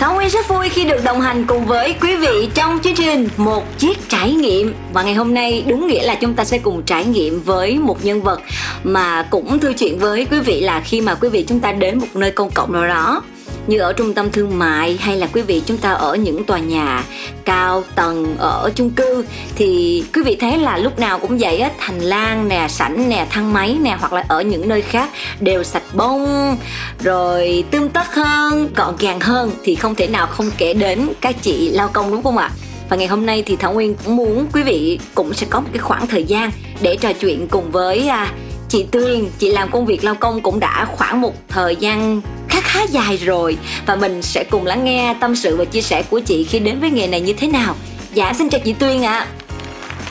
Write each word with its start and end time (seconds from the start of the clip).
Thảo 0.00 0.14
Nguyên 0.14 0.28
rất 0.28 0.48
vui 0.48 0.68
khi 0.68 0.84
được 0.84 1.04
đồng 1.04 1.20
hành 1.20 1.44
cùng 1.46 1.66
với 1.66 1.94
quý 2.00 2.16
vị 2.16 2.48
trong 2.54 2.78
chương 2.82 2.94
trình 2.94 3.28
Một 3.36 3.78
Chiếc 3.78 4.08
Trải 4.08 4.32
Nghiệm. 4.32 4.74
Và 4.92 5.02
ngày 5.02 5.14
hôm 5.14 5.34
nay 5.34 5.64
đúng 5.68 5.86
nghĩa 5.86 6.02
là 6.02 6.14
chúng 6.14 6.34
ta 6.34 6.44
sẽ 6.44 6.58
cùng 6.58 6.82
trải 6.82 7.04
nghiệm 7.04 7.40
với 7.40 7.78
một 7.78 8.04
nhân 8.04 8.22
vật 8.22 8.40
Mà 8.84 9.22
cũng 9.30 9.58
thư 9.58 9.72
chuyện 9.72 9.98
với 9.98 10.26
quý 10.30 10.40
vị 10.40 10.60
là 10.60 10.80
khi 10.80 11.00
mà 11.00 11.14
quý 11.14 11.28
vị 11.28 11.44
chúng 11.48 11.60
ta 11.60 11.72
đến 11.72 11.98
một 11.98 12.06
nơi 12.14 12.30
công 12.30 12.50
cộng 12.50 12.72
nào 12.72 12.86
đó 12.86 13.22
như 13.70 13.78
ở 13.78 13.92
trung 13.92 14.14
tâm 14.14 14.30
thương 14.30 14.58
mại 14.58 14.96
hay 14.96 15.16
là 15.16 15.26
quý 15.32 15.42
vị 15.42 15.62
chúng 15.66 15.78
ta 15.78 15.92
ở 15.92 16.14
những 16.14 16.44
tòa 16.44 16.58
nhà 16.58 17.04
cao 17.44 17.84
tầng 17.94 18.36
ở 18.38 18.70
chung 18.74 18.90
cư 18.90 19.24
thì 19.56 20.04
quý 20.14 20.22
vị 20.22 20.36
thấy 20.40 20.58
là 20.58 20.76
lúc 20.76 20.98
nào 20.98 21.18
cũng 21.18 21.38
vậy 21.38 21.58
á 21.58 21.70
hành 21.78 22.00
lang 22.00 22.48
nè 22.48 22.66
sảnh 22.68 23.08
nè 23.08 23.26
thang 23.30 23.52
máy 23.52 23.76
nè 23.82 23.96
hoặc 24.00 24.12
là 24.12 24.24
ở 24.28 24.40
những 24.40 24.68
nơi 24.68 24.82
khác 24.82 25.10
đều 25.40 25.62
sạch 25.64 25.82
bông 25.94 26.56
rồi 27.00 27.64
tươm 27.70 27.88
tất 27.88 28.14
hơn 28.14 28.68
gọn 28.76 28.94
gàng 28.98 29.20
hơn 29.20 29.50
thì 29.64 29.74
không 29.74 29.94
thể 29.94 30.06
nào 30.06 30.26
không 30.26 30.50
kể 30.58 30.74
đến 30.74 31.08
các 31.20 31.36
chị 31.42 31.70
lao 31.70 31.88
công 31.88 32.10
đúng 32.10 32.22
không 32.22 32.38
ạ? 32.38 32.50
Và 32.88 32.96
ngày 32.96 33.06
hôm 33.06 33.26
nay 33.26 33.42
thì 33.46 33.56
thảo 33.56 33.72
nguyên 33.72 33.94
cũng 34.04 34.16
muốn 34.16 34.46
quý 34.52 34.62
vị 34.62 34.98
cũng 35.14 35.34
sẽ 35.34 35.46
có 35.50 35.60
một 35.60 35.68
cái 35.72 35.78
khoảng 35.78 36.06
thời 36.06 36.24
gian 36.24 36.50
để 36.80 36.96
trò 36.96 37.12
chuyện 37.12 37.48
cùng 37.50 37.70
với 37.70 38.08
à, 38.08 38.32
chị 38.70 38.86
Tuyên, 38.92 39.30
chị 39.38 39.52
làm 39.52 39.70
công 39.70 39.86
việc 39.86 40.04
lao 40.04 40.14
công 40.14 40.40
cũng 40.40 40.60
đã 40.60 40.86
khoảng 40.92 41.20
một 41.20 41.34
thời 41.48 41.76
gian 41.76 42.20
khá 42.48 42.60
khá 42.60 42.80
dài 42.90 43.16
rồi 43.16 43.58
và 43.86 43.96
mình 43.96 44.22
sẽ 44.22 44.44
cùng 44.50 44.66
lắng 44.66 44.84
nghe 44.84 45.14
tâm 45.20 45.36
sự 45.36 45.56
và 45.56 45.64
chia 45.64 45.80
sẻ 45.80 46.02
của 46.10 46.20
chị 46.20 46.44
khi 46.44 46.58
đến 46.58 46.80
với 46.80 46.90
nghề 46.90 47.06
này 47.06 47.20
như 47.20 47.32
thế 47.32 47.48
nào. 47.48 47.74
Dạ 48.14 48.32
xin 48.38 48.48
chào 48.48 48.60
chị 48.64 48.72
Tuyên 48.72 49.04
ạ. 49.04 49.18
À. 49.18 49.26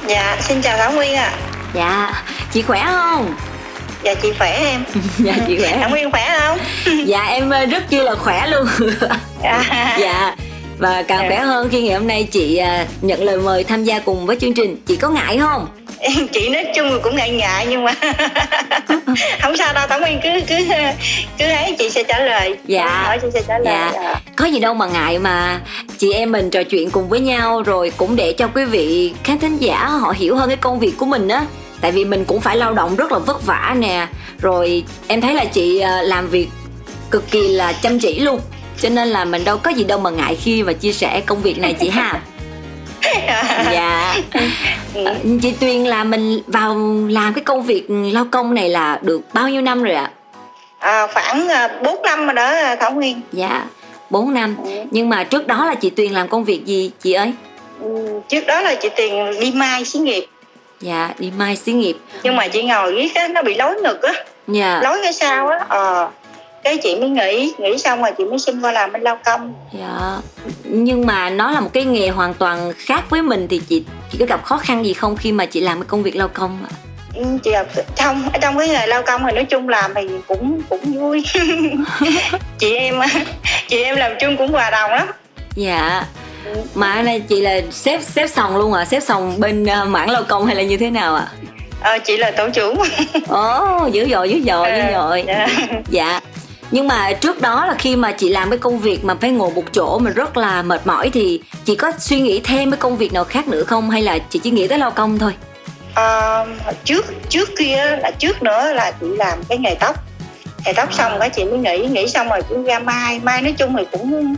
Dạ 0.07 0.37
xin 0.41 0.61
chào 0.61 0.77
Thảo 0.77 0.91
Nguyên 0.91 1.15
ạ. 1.15 1.23
À. 1.23 1.37
Dạ 1.73 2.23
chị 2.53 2.61
khỏe 2.61 2.85
không? 2.91 3.35
Dạ 4.03 4.13
chị 4.13 4.33
khỏe 4.37 4.51
em. 4.51 4.83
dạ 5.17 5.33
chị 5.47 5.57
khỏe. 5.57 5.77
Thảo 5.77 5.89
Nguyên 5.89 6.11
khỏe 6.11 6.39
không? 6.39 6.57
dạ 7.05 7.23
em 7.23 7.49
ờ, 7.49 7.65
rất 7.65 7.89
chi 7.89 7.97
là 7.97 8.15
khỏe 8.15 8.47
luôn. 8.47 8.67
dạ. 9.43 9.63
dạ 9.99 10.35
và 10.77 11.03
càng 11.03 11.27
khỏe 11.27 11.39
hơn 11.39 11.69
khi 11.71 11.81
ngày 11.81 11.93
hôm 11.93 12.07
nay 12.07 12.27
chị 12.31 12.57
ờ, 12.57 12.85
nhận 13.01 13.23
lời 13.23 13.37
mời 13.37 13.63
tham 13.63 13.83
gia 13.83 13.99
cùng 13.99 14.25
với 14.25 14.35
chương 14.39 14.53
trình 14.53 14.77
chị 14.87 14.95
có 14.95 15.09
ngại 15.09 15.37
không 15.37 15.67
chị 16.31 16.49
nói 16.49 16.65
chung 16.75 16.99
cũng 17.03 17.15
ngại 17.15 17.31
ngại 17.31 17.67
nhưng 17.69 17.83
mà 17.83 17.93
không 19.41 19.57
sao 19.57 19.73
đâu 19.73 19.87
tổng 19.89 20.01
nguyên 20.01 20.19
cứ 20.23 20.29
cứ 20.47 20.55
cứ 21.37 21.45
ấy 21.45 21.75
chị 21.79 21.89
sẽ 21.89 22.03
trả 22.03 22.19
lời. 22.19 22.57
Dạ. 22.65 23.03
Hỏi 23.05 23.19
chị 23.21 23.27
sẽ 23.33 23.41
trả 23.47 23.59
lời 23.59 23.65
dạ. 23.65 23.91
dạ. 23.93 24.21
có 24.35 24.45
gì 24.45 24.59
đâu 24.59 24.73
mà 24.73 24.87
ngại 24.87 25.19
mà. 25.19 25.61
Chị 25.97 26.13
em 26.13 26.31
mình 26.31 26.49
trò 26.49 26.63
chuyện 26.63 26.91
cùng 26.91 27.09
với 27.09 27.19
nhau 27.19 27.61
rồi 27.61 27.91
cũng 27.97 28.15
để 28.15 28.33
cho 28.33 28.47
quý 28.47 28.65
vị 28.65 29.13
khán 29.23 29.39
thính 29.39 29.57
giả 29.57 29.85
họ 29.85 30.13
hiểu 30.17 30.35
hơn 30.35 30.49
cái 30.49 30.57
công 30.57 30.79
việc 30.79 30.93
của 30.97 31.05
mình 31.05 31.27
á. 31.27 31.45
Tại 31.81 31.91
vì 31.91 32.05
mình 32.05 32.25
cũng 32.25 32.41
phải 32.41 32.57
lao 32.57 32.73
động 32.73 32.95
rất 32.95 33.11
là 33.11 33.19
vất 33.19 33.45
vả 33.45 33.75
nè. 33.79 34.07
Rồi 34.41 34.83
em 35.07 35.21
thấy 35.21 35.33
là 35.33 35.45
chị 35.45 35.79
ờ, 35.79 36.01
làm 36.01 36.29
việc 36.29 36.47
cực 37.11 37.31
kỳ 37.31 37.47
là 37.47 37.73
chăm 37.73 37.99
chỉ 37.99 38.19
luôn. 38.19 38.39
Cho 38.81 38.89
nên 38.89 39.07
là 39.07 39.25
mình 39.25 39.43
đâu 39.43 39.57
có 39.57 39.71
gì 39.71 39.83
đâu 39.83 39.99
mà 39.99 40.09
ngại 40.09 40.35
khi 40.35 40.61
và 40.61 40.73
chia 40.73 40.93
sẻ 40.93 41.21
công 41.25 41.41
việc 41.41 41.59
này 41.59 41.75
chị 41.79 41.89
ha 41.89 42.21
dạ. 43.71 44.15
Ờ, 44.95 45.15
chị 45.41 45.53
Tuyền 45.59 45.83
là 45.83 46.03
mình 46.03 46.41
vào 46.47 46.77
làm 47.09 47.33
cái 47.33 47.43
công 47.43 47.63
việc 47.63 47.85
lao 47.89 48.25
công 48.31 48.53
này 48.53 48.69
là 48.69 48.99
được 49.01 49.21
bao 49.33 49.49
nhiêu 49.49 49.61
năm 49.61 49.83
rồi 49.83 49.93
ạ? 49.93 50.11
À, 50.79 51.07
khoảng 51.07 51.47
4 51.83 51.95
ờ, 51.95 52.01
năm 52.03 52.25
rồi 52.25 52.33
đó 52.33 52.75
Thảo 52.79 52.91
Nguyên. 52.91 53.21
Dạ 53.31 53.65
4 54.09 54.33
năm. 54.33 54.55
Ừ. 54.63 54.69
nhưng 54.91 55.09
mà 55.09 55.23
trước 55.23 55.47
đó 55.47 55.65
là 55.65 55.75
chị 55.75 55.89
Tuyền 55.89 56.11
làm 56.11 56.27
công 56.27 56.43
việc 56.43 56.65
gì 56.65 56.91
chị 57.03 57.13
ơi? 57.13 57.33
Ừ, 57.81 58.21
trước 58.27 58.45
đó 58.47 58.61
là 58.61 58.75
chị 58.75 58.89
Tuyền 58.89 59.39
đi 59.39 59.51
mai 59.51 59.85
xí 59.85 59.99
nghiệp. 59.99 60.25
Dạ 60.81 61.09
đi 61.19 61.31
mai 61.37 61.55
xí 61.55 61.73
nghiệp. 61.73 61.97
Nhưng 62.23 62.35
mà 62.35 62.47
chị 62.47 62.63
ngồi 62.63 62.93
viết 62.93 63.15
á 63.15 63.27
nó 63.27 63.41
bị 63.41 63.55
lối 63.55 63.75
ngực 63.81 64.01
á. 64.01 64.13
Dạ. 64.47 64.79
Lối 64.83 64.99
cái 65.03 65.13
sao 65.13 65.47
á 65.47 65.65
ờ 65.69 66.09
cái 66.63 66.77
chị 66.77 66.95
mới 66.95 67.09
nghỉ 67.09 67.51
nghỉ 67.57 67.77
xong 67.77 68.01
rồi 68.01 68.11
chị 68.17 68.23
mới 68.25 68.39
xin 68.39 68.61
qua 68.61 68.71
làm 68.71 68.91
bên 68.91 69.01
lao 69.01 69.17
công. 69.25 69.53
Dạ. 69.79 70.17
Nhưng 70.63 71.05
mà 71.05 71.29
nó 71.29 71.51
là 71.51 71.59
một 71.59 71.69
cái 71.73 71.85
nghề 71.85 72.09
hoàn 72.09 72.33
toàn 72.33 72.73
khác 72.77 73.09
với 73.09 73.21
mình 73.21 73.47
thì 73.47 73.61
chị 73.69 73.83
chị 74.11 74.17
có 74.19 74.25
gặp 74.25 74.43
khó 74.43 74.57
khăn 74.57 74.85
gì 74.85 74.93
không 74.93 75.17
khi 75.17 75.31
mà 75.31 75.45
chị 75.45 75.61
làm 75.61 75.79
cái 75.79 75.87
công 75.87 76.03
việc 76.03 76.15
lao 76.15 76.27
công 76.27 76.57
ạ? 76.69 76.71
Ừ, 77.15 77.23
chị 77.43 77.51
gặp 77.51 77.67
trong 77.95 78.29
trong 78.41 78.57
cái 78.57 78.67
nghề 78.67 78.87
lao 78.87 79.01
công 79.01 79.21
thì 79.25 79.31
nói 79.31 79.45
chung 79.45 79.69
làm 79.69 79.93
thì 79.95 80.07
cũng 80.27 80.61
cũng 80.69 80.93
vui. 80.93 81.23
Chị 82.59 82.75
em 82.75 82.99
chị 83.67 83.83
em 83.83 83.95
làm 83.95 84.11
chung 84.19 84.37
cũng 84.37 84.51
hòa 84.51 84.69
đồng 84.69 84.91
lắm. 84.91 85.07
Dạ. 85.55 86.05
Mà 86.75 87.01
này 87.01 87.19
chị 87.19 87.41
là 87.41 87.61
xếp 87.71 88.01
xếp 88.03 88.27
sòng 88.27 88.57
luôn 88.57 88.73
à 88.73 88.85
xếp 88.85 88.99
sòng 88.99 89.39
bên 89.39 89.63
uh, 89.63 89.87
mảng 89.87 90.09
lao 90.09 90.23
công 90.23 90.45
hay 90.45 90.55
là 90.55 90.63
như 90.63 90.77
thế 90.77 90.89
nào 90.89 91.15
ạ? 91.15 91.27
À? 91.81 91.97
chị 91.97 92.17
là 92.17 92.31
tổ 92.31 92.49
trưởng. 92.49 92.75
Ồ 93.27 93.79
oh, 93.85 93.93
dữ 93.93 94.07
dội 94.09 94.29
dữ 94.29 94.41
dội 94.47 94.69
dữ 94.71 94.93
dội. 94.93 95.25
dạ. 95.89 96.19
Nhưng 96.71 96.87
mà 96.87 97.13
trước 97.13 97.41
đó 97.41 97.65
là 97.65 97.75
khi 97.79 97.95
mà 97.95 98.11
chị 98.11 98.29
làm 98.29 98.49
cái 98.49 98.59
công 98.59 98.79
việc 98.79 99.05
mà 99.05 99.15
phải 99.21 99.29
ngồi 99.29 99.51
một 99.51 99.63
chỗ 99.73 99.99
mà 99.99 100.11
rất 100.11 100.37
là 100.37 100.61
mệt 100.61 100.87
mỏi 100.87 101.09
thì 101.13 101.41
chị 101.65 101.75
có 101.75 101.91
suy 101.99 102.19
nghĩ 102.19 102.41
thêm 102.43 102.71
cái 102.71 102.77
công 102.77 102.97
việc 102.97 103.13
nào 103.13 103.23
khác 103.23 103.47
nữa 103.47 103.63
không 103.63 103.89
hay 103.89 104.01
là 104.01 104.19
chị 104.29 104.39
chỉ 104.43 104.51
nghĩ 104.51 104.67
tới 104.67 104.77
lao 104.77 104.91
công 104.91 105.19
thôi 105.19 105.33
à, 105.93 106.45
trước 106.83 107.05
trước 107.29 107.49
kia 107.57 107.97
là 108.01 108.11
trước 108.11 108.43
nữa 108.43 108.73
là 108.73 108.91
chị 109.01 109.07
làm 109.17 109.39
cái 109.49 109.57
nghề 109.57 109.75
tóc 109.75 109.95
nghề 110.65 110.73
tóc 110.73 110.93
xong 110.93 111.11
cái 111.19 111.29
chị 111.29 111.43
mới 111.45 111.59
nghỉ 111.59 111.87
nghỉ 111.87 112.07
xong 112.07 112.29
rồi 112.29 112.41
chị 112.49 112.55
ra 112.65 112.79
mai 112.79 113.19
mai 113.23 113.41
nói 113.41 113.53
chung 113.57 113.75
thì 113.77 113.85
cũng 113.91 114.35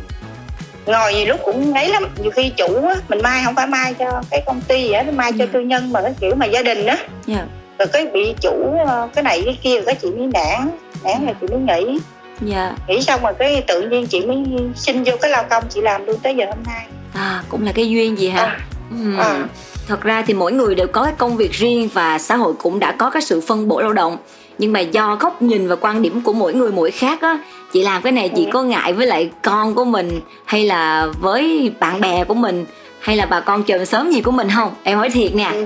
ngồi 0.85 1.13
nhiều 1.13 1.25
lúc 1.25 1.39
cũng 1.45 1.73
ấy 1.73 1.89
lắm 1.89 2.07
nhiều 2.21 2.31
khi 2.31 2.51
chủ 2.57 2.85
á 2.87 2.95
mình 3.09 3.21
mai 3.23 3.41
không 3.45 3.55
phải 3.55 3.67
mai 3.67 3.93
cho 3.93 4.21
cái 4.31 4.43
công 4.45 4.61
ty 4.61 4.91
vậy 4.91 5.03
đó 5.03 5.11
mai 5.11 5.31
cho 5.31 5.37
yeah. 5.37 5.49
Dạ. 5.49 5.53
tư 5.53 5.59
nhân 5.59 5.93
mà 5.93 6.01
cái 6.01 6.13
kiểu 6.19 6.35
mà 6.35 6.45
gia 6.45 6.61
đình 6.63 6.85
đó 6.85 6.93
yeah. 6.93 7.07
Dạ. 7.27 7.45
rồi 7.79 7.87
cái 7.87 8.05
bị 8.05 8.33
chủ 8.41 8.75
ờ, 8.87 9.07
cái 9.15 9.23
này 9.23 9.41
cái 9.45 9.57
kia 9.63 9.81
cái 9.85 9.95
chị 9.95 10.07
mới 10.11 10.27
nản 10.27 10.69
nản 11.03 11.25
rồi 11.25 11.35
chị 11.41 11.47
mới 11.47 11.59
nghỉ 11.59 11.99
dạ 12.41 12.75
nghỉ 12.87 13.01
xong 13.01 13.21
rồi 13.23 13.33
cái 13.39 13.63
tự 13.67 13.81
nhiên 13.81 14.07
chị 14.07 14.25
mới 14.25 14.37
xin 14.75 15.03
vô 15.03 15.13
cái 15.21 15.31
lao 15.31 15.43
công 15.49 15.63
chị 15.69 15.81
làm 15.81 16.05
luôn 16.05 16.19
tới 16.23 16.35
giờ 16.35 16.45
hôm 16.45 16.63
nay 16.65 16.85
à 17.13 17.43
cũng 17.49 17.65
là 17.65 17.71
cái 17.71 17.89
duyên 17.89 18.17
gì 18.19 18.29
hả 18.29 18.43
à. 18.43 18.59
Ừ. 18.91 19.17
À. 19.17 19.47
thật 19.87 20.01
ra 20.01 20.23
thì 20.27 20.33
mỗi 20.33 20.51
người 20.51 20.75
đều 20.75 20.87
có 20.87 21.03
cái 21.03 21.13
công 21.17 21.37
việc 21.37 21.51
riêng 21.51 21.89
và 21.93 22.19
xã 22.19 22.35
hội 22.35 22.53
cũng 22.59 22.79
đã 22.79 22.91
có 22.91 23.09
cái 23.09 23.21
sự 23.21 23.41
phân 23.41 23.67
bổ 23.67 23.81
lao 23.81 23.93
động 23.93 24.17
nhưng 24.57 24.73
mà 24.73 24.79
do 24.79 25.15
góc 25.15 25.41
nhìn 25.41 25.67
và 25.67 25.75
quan 25.75 26.01
điểm 26.01 26.21
của 26.21 26.33
mỗi 26.33 26.53
người 26.53 26.71
mỗi 26.71 26.91
khác 26.91 27.21
á 27.21 27.39
chị 27.73 27.83
làm 27.83 28.01
cái 28.01 28.11
này 28.11 28.29
chị 28.29 28.45
ừ. 28.45 28.49
có 28.53 28.63
ngại 28.63 28.93
với 28.93 29.07
lại 29.07 29.29
con 29.41 29.75
của 29.75 29.85
mình 29.85 30.21
hay 30.45 30.63
là 30.65 31.07
với 31.21 31.71
bạn 31.79 32.01
bè 32.01 32.23
của 32.23 32.33
mình 32.33 32.65
hay 32.99 33.17
là 33.17 33.25
bà 33.25 33.39
con 33.39 33.63
chờ 33.63 33.85
sớm 33.85 34.11
gì 34.11 34.21
của 34.21 34.31
mình 34.31 34.47
không 34.55 34.71
em 34.83 34.97
hỏi 34.97 35.09
thiệt 35.09 35.35
nè 35.35 35.51
ừ 35.53 35.65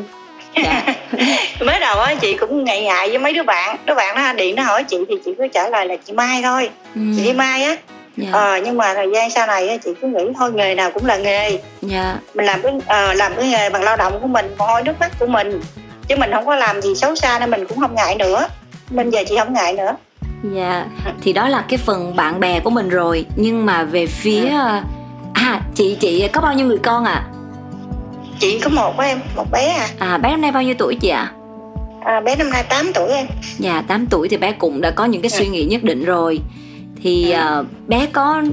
dạ. 0.64 0.84
mới 1.66 1.80
đầu 1.80 2.00
á 2.00 2.16
chị 2.22 2.38
cũng 2.38 2.64
ngại 2.64 2.82
ngại 2.82 3.10
với 3.10 3.18
mấy 3.18 3.34
đứa 3.34 3.44
bạn. 3.44 3.78
Đứa 3.86 3.94
bạn 3.94 4.16
nó 4.16 4.34
điện 4.34 4.56
nó 4.56 4.64
hỏi 4.64 4.84
chị 4.84 4.98
thì 5.10 5.16
chị 5.26 5.32
cứ 5.38 5.48
trả 5.54 5.70
lời 5.70 5.86
là 5.86 5.96
chị 6.06 6.14
mai 6.14 6.42
thôi. 6.42 6.70
Ừ. 6.96 7.02
chị 7.18 7.34
mai 7.34 7.64
á. 7.64 7.76
Dạ. 8.18 8.30
ờ, 8.32 8.60
nhưng 8.66 8.78
mà 8.78 8.94
thời 8.94 9.08
gian 9.14 9.30
sau 9.30 9.48
này 9.48 9.80
chị 9.86 9.92
cứ 10.02 10.08
nghĩ 10.08 10.24
thôi 10.38 10.52
nghề 10.54 10.76
nào 10.76 10.92
cũng 10.92 11.06
là 11.06 11.18
nghề. 11.18 11.60
Dạ. 11.82 12.16
mình 12.34 12.46
làm 12.46 12.62
cái 12.62 12.72
uh, 12.76 13.18
làm 13.18 13.36
cái 13.36 13.48
nghề 13.48 13.70
bằng 13.70 13.84
lao 13.84 13.98
động 13.98 14.20
của 14.22 14.28
mình 14.28 14.56
mồ 14.58 14.66
hôi 14.66 14.84
nước 14.84 15.00
mắt 15.00 15.12
của 15.20 15.28
mình. 15.28 15.62
Chứ 16.08 16.16
mình 16.16 16.32
không 16.32 16.46
có 16.46 16.56
làm 16.56 16.82
gì 16.82 16.96
xấu 16.96 17.16
xa 17.16 17.40
nên 17.40 17.52
mình 17.52 17.66
cũng 17.66 17.80
không 17.80 17.96
ngại 17.96 18.16
nữa. 18.16 18.48
Nên 18.90 19.10
giờ 19.10 19.24
chị 19.30 19.38
không 19.38 19.54
ngại 19.54 19.74
nữa. 19.74 19.96
Dạ. 20.56 20.86
Thì 21.22 21.34
đó 21.34 21.50
là 21.50 21.66
cái 21.70 21.78
phần 21.78 22.16
bạn 22.16 22.40
bè 22.40 22.60
của 22.60 22.70
mình 22.70 22.90
rồi. 22.90 23.26
Nhưng 23.36 23.66
mà 23.66 23.84
về 23.84 24.08
phía 24.08 24.44
dạ. 24.52 24.84
à 25.34 25.62
chị 25.76 25.98
chị 26.00 26.28
có 26.34 26.42
bao 26.42 26.54
nhiêu 26.54 26.68
người 26.68 26.78
con 26.78 27.06
à 27.06 27.24
chị 28.40 28.60
có 28.60 28.70
một 28.70 28.94
của 28.98 29.04
em 29.04 29.20
một 29.36 29.52
bé 29.52 29.68
à. 29.68 29.88
À 30.00 30.18
bé 30.18 30.30
năm 30.30 30.42
nay 30.42 30.52
bao 30.52 30.64
nhiêu 30.64 30.76
tuổi 30.78 30.96
chị 30.96 31.10
ạ? 31.10 31.32
À? 32.06 32.14
à 32.14 32.20
bé 32.20 32.36
năm 32.36 32.50
nay 32.50 32.64
8 32.70 32.92
tuổi 32.94 33.10
em. 33.10 33.28
Dạ 33.58 33.84
8 33.88 34.06
tuổi 34.10 34.30
thì 34.30 34.38
bé 34.38 34.52
cũng 34.52 34.82
đã 34.82 34.92
có 34.92 35.06
những 35.06 35.22
cái 35.22 35.30
suy 35.30 35.48
nghĩ 35.48 35.64
nhất 35.64 35.84
định 35.84 36.06
rồi. 36.06 36.40
Thì 37.04 37.32
à. 37.32 37.60
uh, 37.60 37.68
bé 37.88 38.06
có 38.14 38.44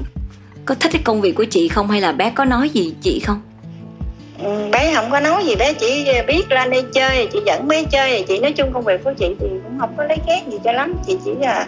có 0.65 0.75
thích 0.75 0.91
cái 0.91 1.01
công 1.05 1.21
việc 1.21 1.35
của 1.35 1.45
chị 1.45 1.67
không 1.67 1.89
hay 1.89 2.01
là 2.01 2.11
bé 2.11 2.31
có 2.35 2.45
nói 2.45 2.69
gì 2.69 2.93
chị 3.01 3.19
không? 3.19 3.41
Ừ, 4.43 4.69
bé 4.71 4.93
không 4.95 5.11
có 5.11 5.19
nói 5.19 5.45
gì 5.45 5.55
bé 5.55 5.73
chỉ 5.73 6.05
biết 6.27 6.51
lên 6.51 6.69
đi 6.69 6.77
chơi 6.93 7.27
chị 7.33 7.39
dẫn 7.45 7.67
bé 7.67 7.83
chơi 7.83 8.25
chị 8.27 8.39
nói 8.39 8.51
chung 8.51 8.73
công 8.73 8.83
việc 8.83 9.03
của 9.03 9.13
chị 9.19 9.35
thì 9.39 9.47
cũng 9.63 9.79
không 9.79 9.93
có 9.97 10.03
lấy 10.03 10.17
ghét 10.27 10.41
gì 10.51 10.57
cho 10.63 10.71
lắm. 10.71 10.93
Chị 11.07 11.17
chỉ 11.25 11.31
là 11.39 11.67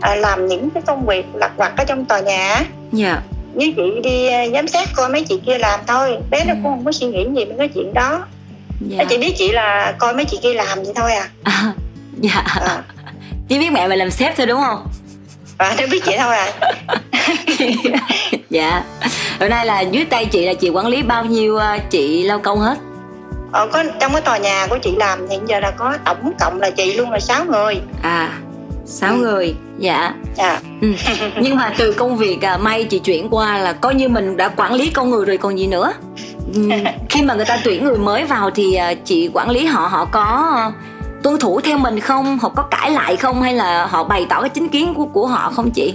à, 0.00 0.14
làm 0.14 0.46
những 0.46 0.70
cái 0.70 0.82
công 0.86 1.06
việc 1.06 1.26
lặt 1.34 1.52
vặt 1.56 1.72
ở 1.76 1.84
trong 1.84 2.04
tòa 2.04 2.20
nhà 2.20 2.64
dạ 2.92 3.22
với 3.54 3.74
chị 3.76 4.00
đi 4.02 4.26
à, 4.26 4.46
giám 4.52 4.68
sát 4.68 4.88
coi 4.96 5.08
mấy 5.08 5.24
chị 5.24 5.40
kia 5.46 5.58
làm 5.58 5.80
thôi. 5.86 6.16
Bé 6.30 6.44
nó 6.44 6.52
ừ. 6.52 6.58
cũng 6.62 6.72
không 6.72 6.84
có 6.84 6.92
suy 6.92 7.06
nghĩ 7.06 7.26
gì 7.36 7.44
với 7.44 7.54
cái 7.58 7.68
chuyện 7.68 7.94
đó. 7.94 8.26
Dạ. 8.80 9.04
chị 9.04 9.18
biết 9.18 9.34
chị 9.36 9.52
là 9.52 9.94
coi 9.98 10.14
mấy 10.14 10.24
chị 10.24 10.38
kia 10.42 10.54
làm 10.54 10.82
vậy 10.82 10.92
thôi 10.96 11.12
à, 11.12 11.28
à 11.44 11.72
dạ. 12.20 12.44
À. 12.60 12.82
chỉ 13.48 13.58
biết 13.58 13.70
mẹ 13.72 13.88
mày 13.88 13.98
làm 13.98 14.10
sếp 14.10 14.36
thôi 14.36 14.46
đúng 14.46 14.60
không? 14.60 14.86
À 15.58 15.74
nó 15.78 15.86
biết 15.90 16.04
chị 16.04 16.12
thôi 16.18 16.36
à. 16.36 16.52
Dạ. 18.50 18.82
Hôm 19.40 19.50
nay 19.50 19.66
là 19.66 19.80
dưới 19.80 20.04
tay 20.04 20.26
chị 20.26 20.46
là 20.46 20.54
chị 20.54 20.68
quản 20.68 20.86
lý 20.86 21.02
bao 21.02 21.24
nhiêu 21.24 21.56
à, 21.56 21.78
chị 21.90 22.22
lao 22.22 22.38
công 22.38 22.60
hết? 22.60 22.78
Ờ, 23.52 23.68
có 23.72 23.84
trong 24.00 24.12
cái 24.12 24.20
tòa 24.20 24.38
nhà 24.38 24.66
của 24.70 24.78
chị 24.82 24.94
làm 24.96 25.28
hiện 25.28 25.48
giờ 25.48 25.60
là 25.60 25.70
có 25.70 25.96
tổng 26.04 26.32
cộng 26.40 26.60
là 26.60 26.70
chị 26.70 26.96
luôn 26.96 27.10
là 27.10 27.20
6 27.20 27.44
người. 27.44 27.80
À 28.02 28.38
sáu 28.90 29.14
Ừ. 29.14 29.18
người 29.18 29.54
dạ 29.78 30.14
dạ 30.36 30.60
ừ. 30.80 30.88
nhưng 31.40 31.56
mà 31.56 31.74
từ 31.78 31.92
công 31.92 32.16
việc 32.16 32.44
à, 32.44 32.56
may 32.56 32.84
chị 32.84 32.98
chuyển 32.98 33.28
qua 33.30 33.58
là 33.58 33.72
coi 33.72 33.94
như 33.94 34.08
mình 34.08 34.36
đã 34.36 34.48
quản 34.48 34.74
lý 34.74 34.90
con 34.90 35.10
người 35.10 35.24
rồi 35.24 35.36
còn 35.36 35.58
gì 35.58 35.66
nữa 35.66 35.92
ừ. 36.54 36.70
khi 37.08 37.22
mà 37.22 37.34
người 37.34 37.44
ta 37.44 37.58
tuyển 37.64 37.84
người 37.84 37.98
mới 37.98 38.24
vào 38.24 38.50
thì 38.50 38.74
à, 38.74 38.94
chị 39.04 39.30
quản 39.32 39.50
lý 39.50 39.66
họ 39.66 39.86
họ 39.86 40.04
có 40.04 40.54
tuân 41.22 41.38
thủ 41.38 41.60
theo 41.60 41.78
mình 41.78 42.00
không 42.00 42.38
họ 42.38 42.48
có 42.48 42.62
cãi 42.62 42.90
lại 42.90 43.16
không 43.16 43.42
hay 43.42 43.54
là 43.54 43.86
họ 43.86 44.04
bày 44.04 44.26
tỏ 44.28 44.40
cái 44.40 44.50
chính 44.50 44.68
kiến 44.68 44.94
của 44.94 45.04
của 45.04 45.26
họ 45.26 45.52
không 45.54 45.70
chị 45.70 45.94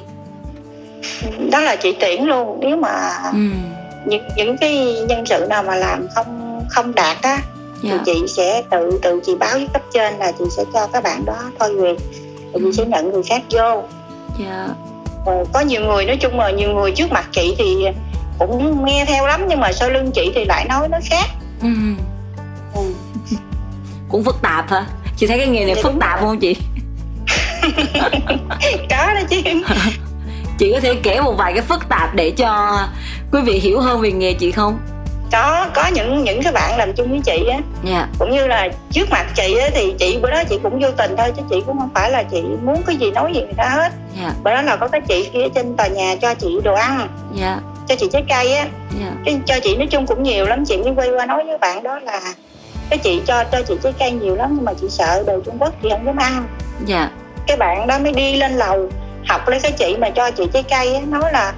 đó 1.52 1.60
là 1.60 1.76
chị 1.76 1.96
tuyển 2.00 2.28
luôn 2.28 2.60
nếu 2.62 2.78
mà 2.78 3.10
ừ. 3.32 3.40
những 4.06 4.24
những 4.38 4.58
cái 4.58 5.02
nhân 5.08 5.26
sự 5.26 5.46
nào 5.50 5.64
mà 5.64 5.76
làm 5.76 6.08
không 6.16 6.62
không 6.70 6.96
đạt 6.96 7.18
á 7.22 7.40
dạ. 7.82 7.92
thì 7.92 7.98
chị 8.06 8.28
sẽ 8.28 8.64
tự 8.72 9.00
tự 9.02 9.22
chị 9.26 9.36
báo 9.36 9.54
với 9.54 9.68
cấp 9.74 9.82
trên 9.94 10.14
là 10.14 10.32
chị 10.32 10.46
sẽ 10.58 10.64
cho 10.74 10.88
các 10.94 11.04
bạn 11.04 11.26
đó 11.26 11.38
thôi 11.60 11.76
việc 11.76 11.98
thì 12.56 12.62
chị 12.64 12.72
sẽ 12.72 12.86
nhận 12.86 13.12
người 13.12 13.24
khác 13.24 13.42
vô. 13.52 13.84
Dạ. 14.40 14.68
Ờ, 15.26 15.46
có 15.54 15.60
nhiều 15.60 15.82
người 15.82 16.06
nói 16.06 16.18
chung 16.18 16.40
là 16.40 16.52
nhiều 16.52 16.70
người 16.74 16.92
trước 16.92 17.12
mặt 17.12 17.30
chị 17.32 17.56
thì 17.58 17.86
cũng 18.40 18.86
nghe 18.86 19.06
theo 19.06 19.28
lắm 19.28 19.46
nhưng 19.50 19.60
mà 19.60 19.72
sau 19.72 19.90
lưng 19.90 20.12
chị 20.12 20.32
thì 20.36 20.46
lại 20.46 20.66
nói 20.70 20.88
nó 20.88 20.98
khác. 21.10 21.26
Ừ. 21.62 21.68
ừ. 22.76 22.82
cũng 24.10 24.24
phức 24.24 24.42
tạp 24.42 24.70
hả? 24.70 24.86
Chị 25.18 25.28
thấy 25.28 25.38
cái 25.38 25.48
nghề 25.48 25.66
này 25.66 25.76
Dạ, 25.76 25.82
phức 25.84 25.94
tạp 26.00 26.20
không 26.20 26.40
chị? 26.40 26.56
Có 28.90 29.14
đó 29.14 29.22
chứ 29.30 29.42
chị 30.58 30.72
có 30.74 30.80
thể 30.80 30.96
kể 31.04 31.22
một 31.22 31.34
vài 31.38 31.54
cái 31.54 31.62
phức 31.62 31.90
tạp 31.90 32.16
để 32.16 32.32
cho 32.32 32.80
quý 33.32 33.42
vị 33.42 33.60
hiểu 33.60 33.80
hơn 33.80 34.02
về 34.02 34.12
nghề 34.12 34.34
chị 34.34 34.52
không 34.52 34.80
có 35.36 35.68
có 35.74 35.88
những 35.88 36.24
những 36.24 36.44
cái 36.44 36.54
bạn 36.54 36.78
làm 36.78 36.94
chung 36.94 37.10
với 37.10 37.22
chị 37.26 37.48
á. 37.52 37.60
Dạ. 37.84 38.08
Cũng 38.20 38.32
như 38.32 38.48
là 38.48 38.70
trước 38.92 39.10
mặt 39.10 39.26
chị 39.36 39.58
á 39.58 39.70
thì 39.74 39.94
chị 40.00 40.20
bữa 40.22 40.32
đó 40.32 40.44
chị 40.50 40.60
cũng 40.64 40.80
vô 40.80 40.92
tình 40.98 41.16
thôi 41.18 41.34
chứ 41.38 41.44
chị 41.50 41.56
cũng 41.66 41.80
không 41.80 41.90
phải 41.94 42.12
là 42.12 42.24
chị 42.24 42.42
muốn 42.64 42.82
cái 42.86 42.96
gì 42.96 43.12
nói 43.12 43.32
gì 43.34 43.42
người 43.42 43.54
ta 43.58 43.70
hết. 43.70 43.92
Dạ. 44.22 44.34
Bữa 44.44 44.52
đó 44.52 44.62
là 44.62 44.76
có 44.76 44.88
cái 44.88 45.02
chị 45.02 45.30
kia 45.34 45.48
trên 45.56 45.78
tòa 45.78 45.88
nhà 45.88 46.16
cho 46.16 46.34
chị 46.34 46.60
đồ 46.64 46.74
ăn. 46.74 47.08
Dạ. 47.34 47.60
Cho 47.88 47.96
chị 47.96 48.10
trái 48.12 48.24
cây 48.30 48.58
á. 48.58 48.66
Cái 49.26 49.38
cho 49.46 49.56
chị 49.64 49.76
nói 49.76 49.88
chung 49.88 50.06
cũng 50.06 50.24
nhiều 50.24 50.46
lắm 50.46 50.66
chị 50.66 50.78
mới 50.78 50.94
quay 50.96 51.10
qua 51.10 51.26
nói 51.26 51.44
với 51.46 51.58
bạn 51.58 51.84
đó 51.84 52.00
là 52.00 52.22
cái 52.90 52.98
chị 52.98 53.22
cho 53.26 53.44
cho 53.52 53.62
chị 53.68 53.76
trái 53.84 53.94
cây 54.00 54.12
nhiều 54.12 54.36
lắm 54.36 54.52
nhưng 54.56 54.66
mà 54.66 54.74
chị 54.82 54.88
sợ 54.90 55.24
đồ 55.28 55.42
Trung 55.46 55.58
Quốc 55.60 55.74
chị 55.84 55.90
không 55.92 56.06
dám 56.06 56.18
ăn. 56.18 56.48
Dạ. 56.86 57.10
Cái 57.48 57.58
bạn 57.58 57.88
đó 57.88 58.00
mới 58.00 58.12
đi 58.12 58.36
lên 58.36 58.52
lầu 58.52 58.90
học 59.28 59.48
lấy 59.48 59.60
cái 59.60 59.72
chị 59.72 59.98
mà 60.00 60.10
cho 60.10 60.32
chị 60.32 60.44
trái 60.54 60.64
cây 60.64 60.96
á 60.96 61.02
nói 61.08 61.32
là 61.34 61.54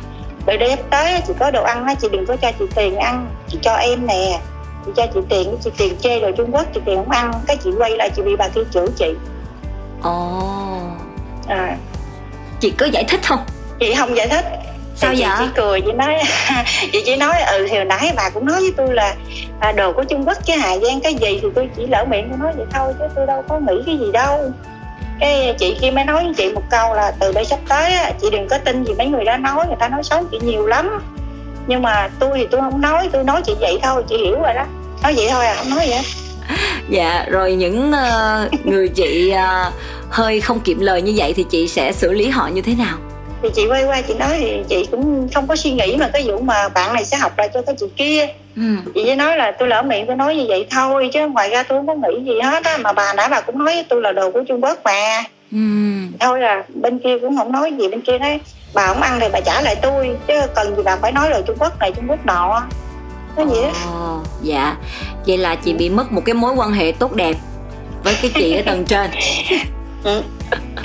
đợi 0.48 0.58
đây 0.58 0.76
tới 0.90 1.22
chị 1.28 1.34
có 1.40 1.52
đồ 1.52 1.64
ăn 1.64 1.86
á 1.86 1.96
chị 2.02 2.08
đừng 2.12 2.26
có 2.26 2.36
cho 2.36 2.52
chị 2.60 2.66
tiền 2.76 2.96
ăn. 2.96 3.28
Chị 3.50 3.58
cho 3.62 3.74
em 3.76 4.08
nè. 4.08 4.40
Chị 4.86 4.92
cho 4.96 5.06
chị 5.14 5.20
tiền 5.30 5.58
chị 5.64 5.70
tiền 5.78 5.94
chê 6.02 6.20
đồ 6.20 6.32
Trung 6.38 6.50
Quốc 6.52 6.66
chị 6.74 6.80
tiền 6.86 6.96
không 6.96 7.10
ăn. 7.10 7.32
Cái 7.48 7.58
chị 7.64 7.70
quay 7.78 7.92
lại 7.98 8.10
chị 8.16 8.22
bị 8.22 8.36
bà 8.36 8.48
kia 8.48 8.62
chửi 8.74 8.88
chị. 8.96 9.14
Ồ. 10.04 10.80
À, 11.48 11.78
chị 12.60 12.70
có 12.78 12.86
giải 12.86 13.04
thích 13.08 13.20
không? 13.24 13.40
Chị 13.80 13.94
không 13.96 14.16
giải 14.18 14.28
thích. 14.28 14.46
Sao 14.96 15.12
Thì 15.12 15.18
chị 15.18 15.24
vậy? 15.24 15.36
chỉ 15.40 15.46
cười 15.56 15.82
chị 15.82 15.92
nói 15.92 16.16
chị 16.92 17.04
chỉ 17.06 17.16
nói 17.16 17.42
ừ 17.42 17.68
thì 17.70 17.76
hồi 17.76 17.86
nãy 17.86 18.14
bà 18.16 18.30
cũng 18.30 18.46
nói 18.46 18.60
với 18.62 18.74
tôi 18.78 18.94
là 18.94 19.16
à, 19.60 19.72
đồ 19.72 19.94
của 19.94 20.04
Trung 20.04 20.24
Quốc 20.28 20.38
chứ 20.46 20.54
Hà 20.60 20.78
Giang 20.78 21.00
cái 21.02 21.14
gì 21.16 21.40
thì 21.42 21.48
tôi 21.56 21.70
chỉ 21.76 21.88
lỡ 21.88 22.06
miệng 22.10 22.28
tôi 22.30 22.38
nói 22.40 22.54
vậy 22.58 22.66
thôi 22.74 22.94
chứ 23.00 23.06
tôi 23.16 23.26
đâu 23.28 23.44
có 23.50 23.60
nghĩ 23.60 23.84
cái 23.86 23.98
gì 23.98 24.12
đâu 24.12 24.52
cái 25.20 25.56
chị 25.60 25.78
kia 25.82 25.92
mới 25.92 26.04
nói 26.04 26.24
với 26.24 26.34
chị 26.38 26.54
một 26.54 26.64
câu 26.70 26.94
là 26.94 27.12
từ 27.20 27.32
đây 27.32 27.46
sắp 27.46 27.60
tới 27.70 27.94
á, 27.94 28.12
chị 28.22 28.30
đừng 28.32 28.48
có 28.50 28.58
tin 28.58 28.84
gì 28.84 28.94
mấy 28.98 29.08
người 29.08 29.26
đó 29.26 29.38
nói 29.38 29.66
người 29.68 29.76
ta 29.80 29.90
nói 29.90 30.04
xấu 30.04 30.24
chị 30.32 30.40
nhiều 30.42 30.68
lắm. 30.68 31.00
Nhưng 31.68 31.82
mà 31.82 32.10
tôi 32.20 32.32
thì 32.36 32.48
tôi 32.52 32.62
không 32.62 32.82
nói 32.82 33.10
tôi 33.12 33.24
nói 33.24 33.42
chị 33.46 33.56
vậy 33.60 33.80
thôi 33.84 34.04
chị 34.10 34.18
hiểu 34.18 34.40
rồi 34.42 34.54
đó. 34.54 34.66
Nói 35.04 35.14
vậy 35.16 35.28
thôi 35.32 35.46
à 35.46 35.56
không 35.56 35.70
nói 35.70 35.86
vậy. 35.90 36.00
Dạ 36.90 37.26
rồi 37.30 37.56
những 37.56 37.92
ờ, 37.92 38.50
người 38.64 38.88
chị 38.88 39.30
ờ, 39.30 39.72
hơi 40.10 40.42
không 40.42 40.60
kiệm 40.60 40.80
lời 40.80 41.02
như 41.02 41.14
vậy 41.16 41.34
thì 41.34 41.46
chị 41.50 41.68
sẽ 41.68 41.92
xử 41.92 42.14
lý 42.14 42.30
họ 42.30 42.48
như 42.48 42.62
thế 42.62 42.76
nào? 42.76 42.98
Thì 43.44 43.50
chị 43.56 43.68
quay 43.68 43.84
qua 43.84 44.02
chị 44.02 44.14
nói 44.14 44.38
thì 44.40 44.64
chị 44.70 44.88
cũng 44.92 45.28
không 45.34 45.48
có 45.48 45.56
suy 45.56 45.72
nghĩ 45.72 45.98
mà 46.00 46.10
cái 46.14 46.24
vụ 46.28 46.40
mà 46.40 46.70
bạn 46.70 46.94
này 46.94 47.06
sẽ 47.06 47.18
học 47.18 47.32
lại 47.38 47.50
cho 47.54 47.62
cái 47.62 47.76
chị 47.80 47.86
kia 47.96 48.28
ừ. 48.58 48.92
chị 48.96 49.02
chỉ 49.06 49.16
nói 49.16 49.38
là 49.38 49.52
tôi 49.60 49.68
lỡ 49.68 49.82
miệng 49.82 50.08
tôi 50.08 50.16
nói 50.16 50.36
như 50.36 50.46
vậy 50.48 50.68
thôi 50.72 51.10
chứ 51.14 51.28
ngoài 51.28 51.50
ra 51.50 51.64
tôi 51.64 51.80
không 51.80 51.88
có 51.88 52.10
nghĩ 52.10 52.24
gì 52.26 52.40
hết 52.44 52.64
á 52.64 52.78
mà 52.78 52.94
bà 52.94 53.14
nãy 53.14 53.28
bà 53.32 53.42
cũng 53.42 53.58
nói 53.58 53.74
với 53.76 53.86
tôi 53.90 54.02
là 54.02 54.12
đồ 54.12 54.32
của 54.32 54.44
trung 54.48 54.64
quốc 54.64 54.80
mà 54.84 55.24
Ừ. 55.52 55.58
thôi 56.20 56.40
là 56.42 56.64
bên 56.74 57.00
kia 57.00 57.18
cũng 57.22 57.38
không 57.38 57.52
nói 57.52 57.72
gì 57.80 57.88
bên 57.88 58.02
kia 58.02 58.18
nói 58.18 58.40
bà 58.74 58.88
không 58.88 59.02
ăn 59.02 59.18
thì 59.20 59.28
bà 59.34 59.40
trả 59.46 59.62
lại 59.62 59.76
tôi 59.82 60.10
chứ 60.28 60.34
cần 60.56 60.76
gì 60.76 60.84
bà 60.86 60.96
phải 60.96 61.12
nói 61.12 61.30
đồ 61.30 61.42
trung 61.48 61.58
quốc 61.60 61.80
này 61.80 61.92
trung 61.92 62.06
quốc 62.10 62.26
nọ 62.26 62.64
nói 63.38 63.46
gì 63.52 63.62
á 63.62 63.72
Ồ, 63.94 64.20
dạ 64.42 64.76
vậy 65.28 65.38
là 65.38 65.56
chị 65.56 65.74
bị 65.74 65.90
mất 65.90 66.12
một 66.12 66.22
cái 66.26 66.34
mối 66.36 66.54
quan 66.56 66.72
hệ 66.72 66.92
tốt 67.00 67.14
đẹp 67.16 67.36
với 68.04 68.16
cái 68.22 68.32
chị 68.36 68.54
ở 68.56 68.62
tầng 68.66 68.86
trên 68.86 69.12
ừ. 70.04 70.22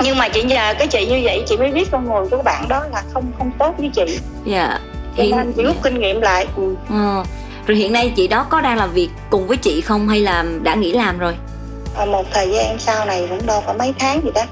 nhưng 0.01 0.19
mà 0.19 0.29
chị 0.29 0.43
nhờ 0.43 0.75
cái 0.79 0.87
chị 0.87 1.07
như 1.07 1.21
vậy 1.25 1.43
chị 1.49 1.57
mới 1.57 1.71
biết 1.73 1.89
con 1.93 2.05
người 2.05 2.27
của 2.31 2.43
bạn 2.43 2.69
đó 2.69 2.85
là 2.93 3.03
không 3.13 3.25
không 3.39 3.51
tốt 3.59 3.75
với 3.79 3.91
chị 3.95 4.19
dạ 4.45 4.79
hiện 5.15 5.37
nên 5.37 5.53
chị 5.53 5.63
rút 5.63 5.77
kinh 5.83 6.01
nghiệm 6.01 6.21
lại 6.21 6.47
ừ. 6.57 6.75
Ờ. 6.91 7.25
rồi 7.67 7.77
hiện 7.77 7.93
nay 7.93 8.13
chị 8.17 8.29
đó 8.29 8.47
có 8.49 8.61
đang 8.61 8.77
làm 8.77 8.93
việc 8.93 9.09
cùng 9.31 9.47
với 9.47 9.57
chị 9.57 9.81
không 9.81 10.09
hay 10.09 10.21
là 10.21 10.45
đã 10.63 10.75
nghỉ 10.75 10.93
làm 10.93 11.19
rồi? 11.19 11.35
Ờ, 11.95 12.07
một 12.07 12.27
thời 12.33 12.51
gian 12.51 12.79
sau 12.79 13.05
này 13.05 13.27
cũng 13.31 13.47
đâu 13.47 13.63
có 13.67 13.73
mấy 13.73 13.95
tháng 13.99 14.21
gì 14.25 14.31
đó. 14.35 14.43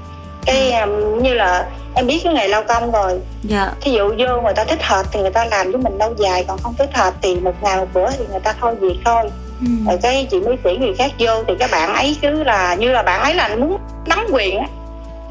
Cái 0.45 0.71
um, 0.71 1.23
như 1.23 1.33
là 1.33 1.69
em 1.95 2.07
biết 2.07 2.21
cái 2.23 2.33
nghề 2.33 2.47
lao 2.47 2.63
công 2.63 2.91
rồi. 2.91 3.19
Dạ. 3.43 3.71
Thí 3.81 3.91
dụ 3.91 4.09
vô 4.09 4.41
người 4.41 4.53
ta 4.55 4.63
thích 4.63 4.83
hợp 4.83 5.05
thì 5.11 5.19
người 5.19 5.31
ta 5.31 5.45
làm 5.45 5.71
với 5.71 5.81
mình 5.81 5.97
lâu 5.97 6.13
dài 6.17 6.45
còn 6.47 6.57
không 6.63 6.73
thích 6.77 6.89
hợp 6.93 7.13
thì 7.21 7.35
một 7.35 7.63
ngày 7.63 7.77
một 7.77 7.87
bữa 7.93 8.11
thì 8.11 8.25
người 8.31 8.39
ta 8.39 8.53
thôi 8.61 8.75
việc 8.79 8.97
thôi. 9.05 9.29
Ừ. 9.61 9.67
rồi 9.87 9.97
cái 10.01 10.27
chị 10.31 10.39
mới 10.39 10.57
tuyển 10.63 10.81
người 10.81 10.93
khác 10.97 11.11
vô 11.19 11.43
thì 11.47 11.53
các 11.59 11.71
bạn 11.71 11.93
ấy 11.93 12.17
cứ 12.21 12.43
là 12.43 12.75
như 12.75 12.91
là 12.91 13.03
bạn 13.03 13.21
ấy 13.21 13.35
là 13.35 13.55
muốn 13.55 13.77
nắm 14.05 14.25
quyền 14.31 14.57
á. 14.57 14.67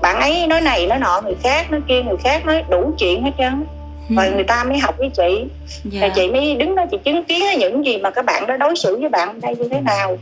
Bạn 0.03 0.21
ấy 0.21 0.47
nói 0.47 0.61
này 0.61 0.87
nói 0.87 0.99
nọ 0.99 1.21
người 1.25 1.37
khác 1.43 1.71
nói 1.71 1.81
kia 1.88 2.03
người 2.03 2.17
khác 2.17 2.47
nói 2.47 2.65
đủ 2.69 2.93
chuyện 2.99 3.23
hết 3.23 3.31
trơn 3.38 3.67
Ừ. 4.10 4.16
rồi 4.16 4.30
người 4.34 4.44
ta 4.44 4.64
mới 4.64 4.78
học 4.78 4.94
với 4.98 5.10
chị. 5.16 5.44
Dạ. 5.84 6.00
rồi 6.00 6.10
chị 6.14 6.28
mới 6.28 6.54
đứng 6.54 6.74
đó 6.74 6.84
chị 6.90 6.96
chứng 7.04 7.24
kiến 7.24 7.42
những 7.58 7.86
gì 7.86 7.98
mà 7.98 8.10
các 8.10 8.24
bạn 8.24 8.46
đó 8.46 8.56
đối 8.56 8.76
xử 8.76 8.96
với 9.00 9.08
bạn 9.08 9.40
đây 9.40 9.56
như 9.56 9.68
thế 9.70 9.80
nào. 9.80 10.18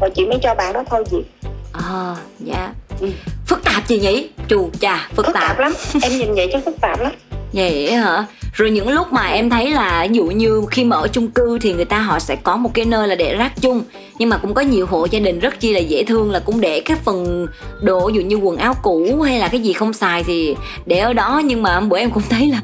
Rồi 0.00 0.10
chị 0.10 0.26
mới 0.26 0.38
cho 0.42 0.54
bạn 0.54 0.72
đó 0.72 0.84
thôi 0.90 1.04
việc. 1.10 1.24
Ờ, 1.72 2.16
dạ. 2.38 2.72
Ừ. 3.00 3.08
phức 3.46 3.64
tạp 3.64 3.88
chị 3.88 4.00
nhỉ? 4.00 4.28
Chù 4.48 4.70
chà 4.80 5.08
phức, 5.16 5.26
phức 5.26 5.34
tạp. 5.34 5.58
lắm. 5.58 5.72
Em 6.02 6.18
nhìn 6.18 6.34
vậy 6.34 6.48
chứ 6.52 6.58
phức 6.64 6.80
tạp 6.80 7.00
lắm. 7.00 7.12
Vậy 7.52 7.92
hả? 7.92 8.24
Rồi 8.52 8.70
những 8.70 8.88
lúc 8.88 9.12
mà 9.12 9.26
em 9.26 9.50
thấy 9.50 9.70
là 9.70 10.06
ví 10.10 10.16
dụ 10.16 10.24
như 10.24 10.62
khi 10.70 10.84
mà 10.84 10.96
ở 10.96 11.08
chung 11.08 11.30
cư 11.30 11.58
thì 11.58 11.72
người 11.72 11.84
ta 11.84 11.98
họ 11.98 12.18
sẽ 12.18 12.36
có 12.36 12.56
một 12.56 12.70
cái 12.74 12.84
nơi 12.84 13.08
là 13.08 13.14
để 13.14 13.34
rác 13.34 13.52
chung. 13.60 13.82
Nhưng 14.18 14.28
mà 14.28 14.36
cũng 14.38 14.54
có 14.54 14.62
nhiều 14.62 14.86
hộ 14.86 15.06
gia 15.10 15.18
đình 15.20 15.38
rất 15.38 15.60
chi 15.60 15.72
là 15.72 15.80
dễ 15.80 16.04
thương 16.04 16.30
là 16.30 16.38
cũng 16.38 16.60
để 16.60 16.80
các 16.80 16.98
phần 17.04 17.46
đồ 17.80 18.06
ví 18.06 18.14
dụ 18.14 18.20
như 18.20 18.36
quần 18.36 18.56
áo 18.56 18.74
cũ 18.82 19.20
hay 19.22 19.38
là 19.38 19.48
cái 19.48 19.60
gì 19.60 19.72
không 19.72 19.92
xài 19.92 20.24
thì 20.24 20.56
để 20.86 20.98
ở 20.98 21.12
đó. 21.12 21.42
Nhưng 21.44 21.62
mà 21.62 21.80
bữa 21.80 21.98
em 21.98 22.10
cũng 22.10 22.22
thấy 22.30 22.48
là 22.48 22.60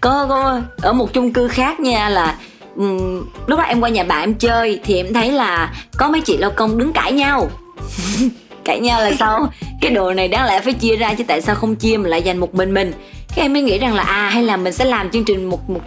có, 0.00 0.26
có 0.28 0.60
ở 0.82 0.92
một 0.92 1.12
chung 1.12 1.32
cư 1.32 1.48
khác 1.48 1.80
nha 1.80 2.08
là 2.08 2.36
ừm, 2.76 3.24
lúc 3.46 3.58
đó 3.58 3.64
em 3.64 3.80
qua 3.80 3.88
nhà 3.88 4.04
bạn 4.04 4.20
em 4.20 4.34
chơi 4.34 4.80
thì 4.84 4.96
em 4.96 5.14
thấy 5.14 5.32
là 5.32 5.74
có 5.96 6.08
mấy 6.08 6.20
chị 6.20 6.36
lao 6.36 6.50
công 6.50 6.78
đứng 6.78 6.92
cãi 6.92 7.12
nhau. 7.12 7.50
Cãi 8.64 8.80
nhau 8.80 9.00
là 9.00 9.12
sao? 9.18 9.48
Cái 9.80 9.90
đồ 9.90 10.12
này 10.12 10.28
đáng 10.28 10.46
lẽ 10.46 10.60
phải 10.60 10.72
chia 10.72 10.96
ra 10.96 11.14
chứ 11.14 11.24
tại 11.28 11.40
sao 11.40 11.54
không 11.54 11.76
chia 11.76 11.96
mà 11.96 12.08
lại 12.08 12.22
dành 12.22 12.38
một 12.38 12.54
mình 12.54 12.74
mình? 12.74 12.92
Cái 13.34 13.44
em 13.44 13.52
mới 13.52 13.62
nghĩ 13.62 13.78
rằng 13.78 13.94
là 13.94 14.02
à 14.02 14.28
hay 14.28 14.42
là 14.42 14.56
mình 14.56 14.72
sẽ 14.72 14.84
làm 14.84 15.10
chương 15.10 15.24
trình 15.24 15.50
một 15.50 15.70
một 15.70 15.80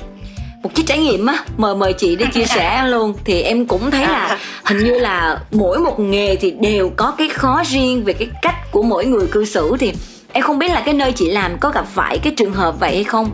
một 0.63 0.75
chiếc 0.75 0.83
trải 0.87 0.97
nghiệm 0.97 1.25
á 1.25 1.37
mời 1.57 1.75
mời 1.75 1.93
chị 1.93 2.15
để 2.15 2.25
chia 2.33 2.45
sẻ 2.45 2.83
luôn. 2.87 3.13
Thì 3.25 3.41
em 3.41 3.65
cũng 3.65 3.91
thấy 3.91 4.07
là 4.07 4.37
hình 4.63 4.77
như 4.77 4.99
là 4.99 5.39
mỗi 5.51 5.79
một 5.79 5.99
nghề 5.99 6.35
thì 6.35 6.51
đều 6.51 6.91
có 6.95 7.11
cái 7.17 7.29
khó 7.29 7.63
riêng 7.65 8.03
về 8.03 8.13
cái 8.13 8.27
cách 8.41 8.71
của 8.71 8.83
mỗi 8.83 9.05
người 9.05 9.27
cư 9.27 9.45
xử 9.45 9.75
thì 9.79 9.93
em 10.33 10.43
không 10.43 10.59
biết 10.59 10.71
là 10.71 10.81
cái 10.85 10.93
nơi 10.93 11.11
chị 11.11 11.31
làm 11.31 11.57
có 11.59 11.69
gặp 11.69 11.85
phải 11.93 12.17
cái 12.17 12.33
trường 12.37 12.53
hợp 12.53 12.79
vậy 12.79 12.95
hay 12.95 13.03
không 13.03 13.31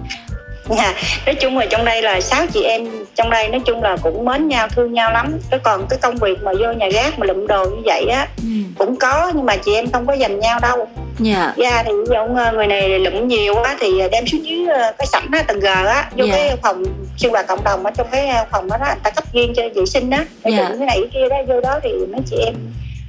Dạ, 0.77 0.93
nói 1.25 1.35
chung 1.35 1.57
là 1.57 1.65
trong 1.65 1.85
đây 1.85 2.01
là 2.01 2.21
sáu 2.21 2.45
chị 2.53 2.63
em 2.63 2.87
trong 3.15 3.29
đây 3.29 3.47
nói 3.49 3.61
chung 3.65 3.83
là 3.83 3.97
cũng 4.01 4.25
mến 4.25 4.47
nhau 4.47 4.67
thương 4.67 4.93
nhau 4.93 5.11
lắm 5.11 5.39
cái 5.51 5.59
còn 5.63 5.85
cái 5.89 5.99
công 6.01 6.15
việc 6.15 6.43
mà 6.43 6.51
vô 6.59 6.71
nhà 6.73 6.87
gác 6.93 7.19
mà 7.19 7.25
lụm 7.25 7.47
đồ 7.47 7.65
như 7.65 7.81
vậy 7.85 8.05
á 8.11 8.27
ừ. 8.37 8.47
cũng 8.77 8.95
có 8.95 9.31
nhưng 9.35 9.45
mà 9.45 9.55
chị 9.55 9.73
em 9.75 9.91
không 9.91 10.07
có 10.07 10.15
giành 10.17 10.39
nhau 10.39 10.59
đâu 10.61 10.87
dạ 11.19 11.53
ra 11.57 11.83
thì 11.83 11.91
ví 11.91 12.05
dụ 12.15 12.35
ờ, 12.37 12.51
người 12.53 12.67
này 12.67 12.99
lụm 12.99 13.27
nhiều 13.27 13.55
á 13.55 13.75
thì 13.79 14.01
đem 14.11 14.27
xuống 14.27 14.45
dưới 14.45 14.67
ờ, 14.67 14.91
cái 14.97 15.07
sảnh 15.07 15.27
á 15.31 15.41
tầng 15.47 15.59
g 15.59 15.65
á 15.65 16.09
vô 16.17 16.25
Dạ. 16.25 16.33
cái 16.35 16.55
phòng 16.63 16.83
sinh 17.17 17.31
hoạt 17.31 17.47
cộng 17.47 17.63
đồng 17.63 17.83
ở 17.85 17.91
trong 17.97 18.07
cái 18.11 18.27
ờ, 18.27 18.45
phòng 18.51 18.69
đó, 18.69 18.77
đó 18.77 18.85
người 18.85 18.95
ta 19.03 19.09
cấp 19.09 19.23
riêng 19.33 19.53
cho 19.55 19.63
vệ 19.75 19.85
sinh 19.85 20.09
á 20.09 20.25
để 20.43 20.51
Dạ. 20.51 20.57
đựng 20.69 20.77
cái 20.79 20.87
này 20.87 20.97
cái 21.01 21.09
kia 21.13 21.29
đó 21.29 21.35
vô 21.47 21.61
đó 21.61 21.79
thì 21.83 21.89
mấy 22.11 22.21
chị 22.29 22.35
em 22.45 22.53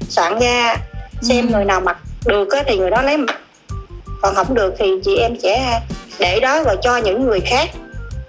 soạn 0.08 0.38
ra 0.38 0.76
xem 1.22 1.46
Ừ. 1.48 1.52
người 1.52 1.64
nào 1.64 1.80
mặc 1.80 1.96
được 2.26 2.52
á 2.52 2.62
thì 2.66 2.76
người 2.76 2.90
đó 2.90 3.02
lấy 3.02 3.16
mặc 3.16 3.36
còn 4.22 4.34
không 4.34 4.54
được 4.54 4.74
thì 4.78 4.86
chị 5.04 5.16
em 5.16 5.36
sẽ 5.42 5.80
để 6.20 6.40
đó 6.40 6.62
rồi 6.62 6.76
cho 6.82 6.96
những 6.96 7.26
người 7.26 7.40
khác 7.40 7.70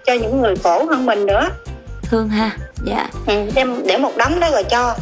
cho 0.06 0.14
những 0.14 0.42
người 0.42 0.56
khổ 0.64 0.86
hơn 0.86 1.06
mình 1.06 1.26
nữa. 1.26 1.50
Thương 2.02 2.30
ha 2.30 2.52
dạ. 2.84 3.08
Ừ, 3.28 3.34
đem 3.56 3.88
để 3.88 3.98
một 3.98 4.18
đống 4.18 4.40
đó 4.40 4.50
rồi 4.52 4.64
cho 4.64 4.96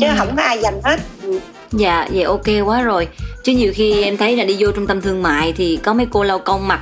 chứ 0.00 0.06
Ừ. 0.06 0.12
không 0.18 0.36
có 0.36 0.42
ai 0.42 0.58
dành 0.58 0.80
hết. 0.84 1.00
Ừ. 1.22 1.40
Dạ, 1.72 2.08
vậy 2.12 2.22
ok 2.22 2.46
quá 2.64 2.82
rồi. 2.82 3.08
Chứ 3.44 3.52
nhiều 3.52 3.72
khi 3.74 4.02
em 4.02 4.16
thấy 4.16 4.36
là 4.36 4.44
đi 4.44 4.56
vô 4.58 4.70
trung 4.70 4.86
tâm 4.86 5.00
thương 5.00 5.22
mại 5.22 5.52
Thì 5.56 5.78
có 5.82 5.92
mấy 5.94 6.06
cô 6.10 6.22
lao 6.22 6.38
công 6.38 6.68
mặc 6.68 6.80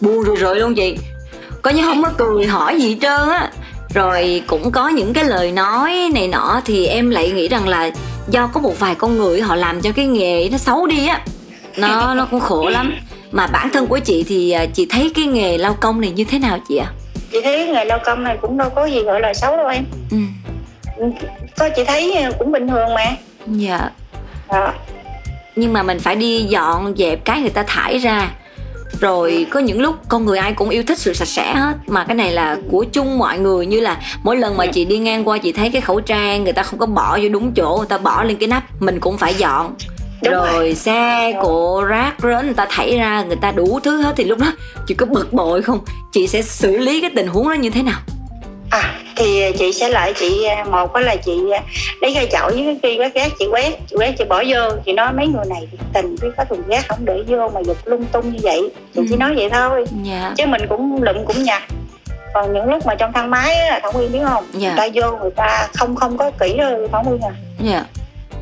buồn 0.00 0.22
rồi 0.24 0.36
rồi 0.36 0.56
luôn 0.56 0.74
chị. 0.74 0.96
Có 1.62 1.70
như 1.70 1.82
không 1.82 2.02
có 2.02 2.10
cười 2.16 2.46
hỏi 2.46 2.80
gì 2.80 2.88
hết 2.90 2.96
trơn 3.00 3.28
á. 3.28 3.50
Rồi 3.94 4.42
cũng 4.46 4.70
có 4.70 4.88
những 4.88 5.12
cái 5.12 5.24
lời 5.24 5.52
nói 5.52 6.10
này 6.14 6.28
nọ 6.28 6.60
thì 6.64 6.86
em 6.86 7.10
lại 7.10 7.30
nghĩ 7.30 7.48
rằng 7.48 7.68
là 7.68 7.90
do 8.28 8.46
có 8.46 8.60
một 8.60 8.78
vài 8.80 8.94
con 8.94 9.18
người 9.18 9.40
họ 9.40 9.54
làm 9.56 9.80
cho 9.80 9.90
cái 9.96 10.06
nghề 10.06 10.48
nó 10.52 10.58
xấu 10.58 10.86
đi 10.86 11.06
á. 11.06 11.20
Nó 11.76 12.14
nó 12.14 12.26
cũng 12.30 12.40
khổ 12.40 12.68
lắm 12.68 12.94
mà 13.32 13.46
bản 13.46 13.70
thân 13.72 13.86
của 13.86 13.98
chị 13.98 14.24
thì 14.28 14.50
à, 14.50 14.66
chị 14.66 14.86
thấy 14.90 15.12
cái 15.14 15.24
nghề 15.24 15.58
lao 15.58 15.74
công 15.80 16.00
này 16.00 16.10
như 16.10 16.24
thế 16.24 16.38
nào 16.38 16.58
chị 16.68 16.76
ạ? 16.76 16.92
Chị 17.32 17.38
thấy 17.44 17.66
nghề 17.66 17.84
lao 17.84 17.98
công 18.04 18.24
này 18.24 18.38
cũng 18.42 18.58
đâu 18.58 18.70
có 18.70 18.84
gì 18.84 19.02
gọi 19.02 19.20
là 19.20 19.34
xấu 19.34 19.56
đâu 19.56 19.68
em. 19.68 19.84
Ừ. 20.10 20.16
Có 21.58 21.68
chị 21.76 21.84
thấy 21.86 22.24
cũng 22.38 22.52
bình 22.52 22.68
thường 22.68 22.94
mà. 22.94 23.16
Dạ. 23.46 23.90
Đó. 24.52 24.72
nhưng 25.56 25.72
mà 25.72 25.82
mình 25.82 25.98
phải 25.98 26.16
đi 26.16 26.42
dọn 26.42 26.94
dẹp 26.96 27.24
cái 27.24 27.40
người 27.40 27.50
ta 27.50 27.62
thải 27.66 27.98
ra. 27.98 28.30
Rồi 29.00 29.46
có 29.50 29.60
những 29.60 29.80
lúc 29.80 29.94
con 30.08 30.24
người 30.24 30.38
ai 30.38 30.52
cũng 30.52 30.68
yêu 30.68 30.82
thích 30.86 30.98
sự 30.98 31.14
sạch 31.14 31.28
sẽ 31.28 31.54
hết. 31.54 31.74
Mà 31.86 32.04
cái 32.04 32.14
này 32.14 32.32
là 32.32 32.56
của 32.70 32.84
chung 32.92 33.18
mọi 33.18 33.38
người 33.38 33.66
như 33.66 33.80
là 33.80 34.00
mỗi 34.22 34.36
lần 34.36 34.56
mà 34.56 34.66
chị 34.66 34.84
đi 34.84 34.98
ngang 34.98 35.28
qua 35.28 35.38
chị 35.38 35.52
thấy 35.52 35.70
cái 35.70 35.80
khẩu 35.82 36.00
trang 36.00 36.44
người 36.44 36.52
ta 36.52 36.62
không 36.62 36.78
có 36.78 36.86
bỏ 36.86 37.18
vô 37.22 37.28
đúng 37.28 37.52
chỗ 37.52 37.76
người 37.78 37.86
ta 37.88 37.98
bỏ 37.98 38.22
lên 38.22 38.36
cái 38.36 38.48
nắp 38.48 38.82
mình 38.82 39.00
cũng 39.00 39.18
phải 39.18 39.34
dọn 39.34 39.74
Đúng 40.22 40.34
rồi, 40.34 40.52
rồi. 40.52 40.74
xe 40.74 41.32
cộ 41.42 41.84
rác 41.84 42.14
rến 42.22 42.44
người 42.44 42.54
ta 42.54 42.66
thảy 42.70 42.96
ra 42.98 43.22
người 43.22 43.36
ta 43.40 43.50
đủ 43.52 43.80
thứ 43.84 44.02
hết 44.02 44.12
thì 44.16 44.24
lúc 44.24 44.38
đó 44.38 44.52
chị 44.86 44.94
có 44.94 45.06
bực 45.06 45.32
bội 45.32 45.62
không? 45.62 45.78
Chị 46.12 46.26
sẽ 46.26 46.42
xử 46.42 46.76
lý 46.76 47.00
cái 47.00 47.10
tình 47.16 47.26
huống 47.26 47.48
đó 47.48 47.54
như 47.54 47.70
thế 47.70 47.82
nào? 47.82 47.98
À 48.70 48.92
thì 49.16 49.52
chị 49.58 49.72
sẽ 49.72 49.88
lại 49.88 50.14
chị 50.16 50.46
một 50.70 50.92
đó 50.92 51.00
là 51.00 51.16
chị 51.16 51.32
lấy 52.00 52.14
cây 52.14 52.28
chổi 52.32 52.52
với 52.52 52.64
cái 52.64 52.78
kia 52.82 52.98
quét 52.98 53.14
rác 53.14 53.32
chị 53.38 53.46
quét 53.50 53.78
chị 53.90 53.96
quét 53.98 54.14
chị 54.18 54.24
bỏ 54.28 54.42
vô. 54.48 54.60
Chị 54.86 54.92
nói 54.92 55.12
mấy 55.12 55.26
người 55.26 55.44
này 55.48 55.68
tình 55.94 56.16
chứ 56.20 56.32
có 56.36 56.44
thùng 56.44 56.62
rác 56.68 56.88
không 56.88 57.04
để 57.04 57.22
vô 57.28 57.48
mà 57.54 57.60
giật 57.66 57.76
lung 57.84 58.04
tung 58.12 58.32
như 58.32 58.38
vậy. 58.42 58.70
Chị 58.94 59.00
Ừ. 59.00 59.06
chỉ 59.10 59.16
nói 59.16 59.34
vậy 59.36 59.50
thôi. 59.50 59.84
Dạ. 60.02 60.34
Chứ 60.36 60.46
mình 60.46 60.60
cũng 60.68 61.02
lụm 61.02 61.16
cũng 61.26 61.42
nhặt. 61.42 61.62
Còn 62.34 62.52
những 62.54 62.70
lúc 62.70 62.86
mà 62.86 62.94
trong 62.94 63.12
thang 63.12 63.30
máy 63.30 63.54
á 63.54 63.80
thảo 63.82 63.92
nguyên 63.92 64.12
biết 64.12 64.20
không? 64.28 64.44
Dạ. 64.52 64.68
người 64.68 64.76
ta 64.76 64.88
vô 64.94 65.16
người 65.16 65.30
ta 65.36 65.68
không 65.74 65.96
không 65.96 66.18
có 66.18 66.30
kỹ 66.40 66.54
đâu 66.58 66.88
thảo 66.92 67.02
nguyên 67.04 67.20
à. 67.20 67.32
Dạ 67.60 67.84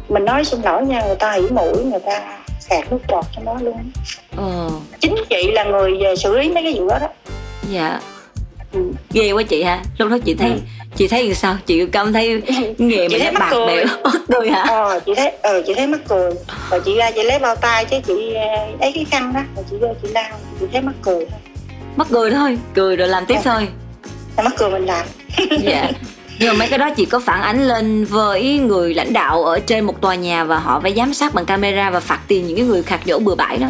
mình 0.09 0.25
nói 0.25 0.45
xin 0.45 0.61
lỗi 0.63 0.87
nha 0.87 1.03
người 1.07 1.17
ta 1.17 1.33
hỉ 1.33 1.43
mũi 1.51 1.85
người 1.85 2.01
ta 2.07 2.21
sạc 2.61 2.93
nước 2.93 2.99
bọt 3.09 3.25
trong 3.37 3.45
đó 3.45 3.59
luôn. 3.63 3.91
Ờ. 4.37 4.71
Chính 5.01 5.15
chị 5.31 5.51
là 5.53 5.65
người 5.65 5.93
về 6.03 6.17
xử 6.17 6.39
lý 6.39 6.49
mấy 6.51 6.63
cái 6.63 6.75
vụ 6.77 6.89
đó 6.89 6.99
đó. 7.01 7.09
Dạ. 7.71 8.01
Ừ. 8.73 8.81
ghê 9.13 9.33
quá 9.33 9.43
chị 9.43 9.63
ha. 9.63 9.83
Lúc 9.99 10.11
đó 10.11 10.17
chị 10.25 10.35
thấy 10.35 10.51
Ừ. 10.51 10.57
chị 10.97 11.09
thấy 11.09 11.23
làm 11.27 11.35
sao? 11.35 11.57
Chị 11.67 11.87
cảm 11.93 12.13
thấy 12.13 12.43
nghề 12.79 13.09
Chị 13.09 13.15
mình 13.15 13.21
thấy 13.23 13.33
mắc 13.33 13.41
bạc 13.41 13.49
cười. 13.51 13.85
mắc 14.05 14.21
cười 14.33 14.51
hả? 14.51 14.63
Ờ 14.69 15.01
chị 15.07 15.15
thấy 15.15 15.33
ờ 15.43 15.63
chị 15.67 15.75
thấy 15.75 15.87
mắc 15.87 16.01
cười. 16.09 16.31
Rồi 16.71 16.81
chị 16.85 16.95
ra 16.95 17.11
chị 17.11 17.23
lấy 17.23 17.39
bao 17.39 17.57
tay 17.57 17.85
chứ 17.85 17.97
chị 18.07 18.35
ờ, 18.35 18.67
lấy 18.81 18.93
cái 18.95 19.05
khăn 19.11 19.33
đó 19.35 19.41
rồi 19.57 19.65
chị 19.71 19.77
vô 19.81 19.89
chị 20.03 20.09
lao 20.09 20.31
chị 20.61 20.67
thấy 20.73 20.81
mắc 20.83 20.95
cười 21.03 21.27
thôi. 21.31 21.39
Mắc 21.97 22.07
cười 22.11 22.31
thôi 22.31 22.59
cười 22.75 22.97
rồi 22.97 23.09
làm 23.09 23.27
tiếp 23.27 23.39
thôi. 23.45 23.69
Là 24.37 24.43
mắc 24.43 24.53
cười 24.59 24.71
mình 24.71 24.87
làm. 24.87 25.07
Dạ 25.63 25.91
nhưng 26.45 26.53
mà 26.55 26.59
mấy 26.59 26.69
cái 26.69 26.79
đó 26.79 26.91
chị 26.97 27.05
có 27.05 27.21
phản 27.21 27.43
ánh 27.43 27.69
lên 27.69 28.05
với 28.05 28.59
người 28.59 28.95
lãnh 28.95 29.13
đạo 29.13 29.45
ở 29.45 29.59
trên 29.61 29.85
một 29.85 30.01
tòa 30.01 30.15
nhà 30.15 30.45
và 30.45 30.59
họ 30.59 30.81
phải 30.81 30.95
giám 30.97 31.15
sát 31.15 31.35
bằng 31.35 31.45
camera 31.45 31.91
và 31.91 32.01
phạt 32.01 32.19
tiền 32.29 32.47
những 32.47 32.57
cái 32.57 32.67
người 32.67 32.83
khạc 32.83 33.01
dỗ 33.07 33.19
bừa 33.19 33.35
bãi 33.35 33.57
đó. 33.59 33.67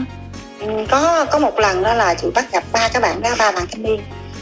Ừ, 0.60 0.66
có 0.90 1.24
có 1.24 1.38
một 1.38 1.58
lần 1.58 1.82
đó 1.82 1.94
là 1.94 2.14
chị 2.14 2.28
bắt 2.34 2.52
gặp 2.52 2.64
ba 2.72 2.88
các 2.88 3.02
bạn 3.02 3.22
đó 3.22 3.30
ba 3.38 3.52
bạn 3.52 3.66
thanh 3.72 3.82
niên. 3.82 4.00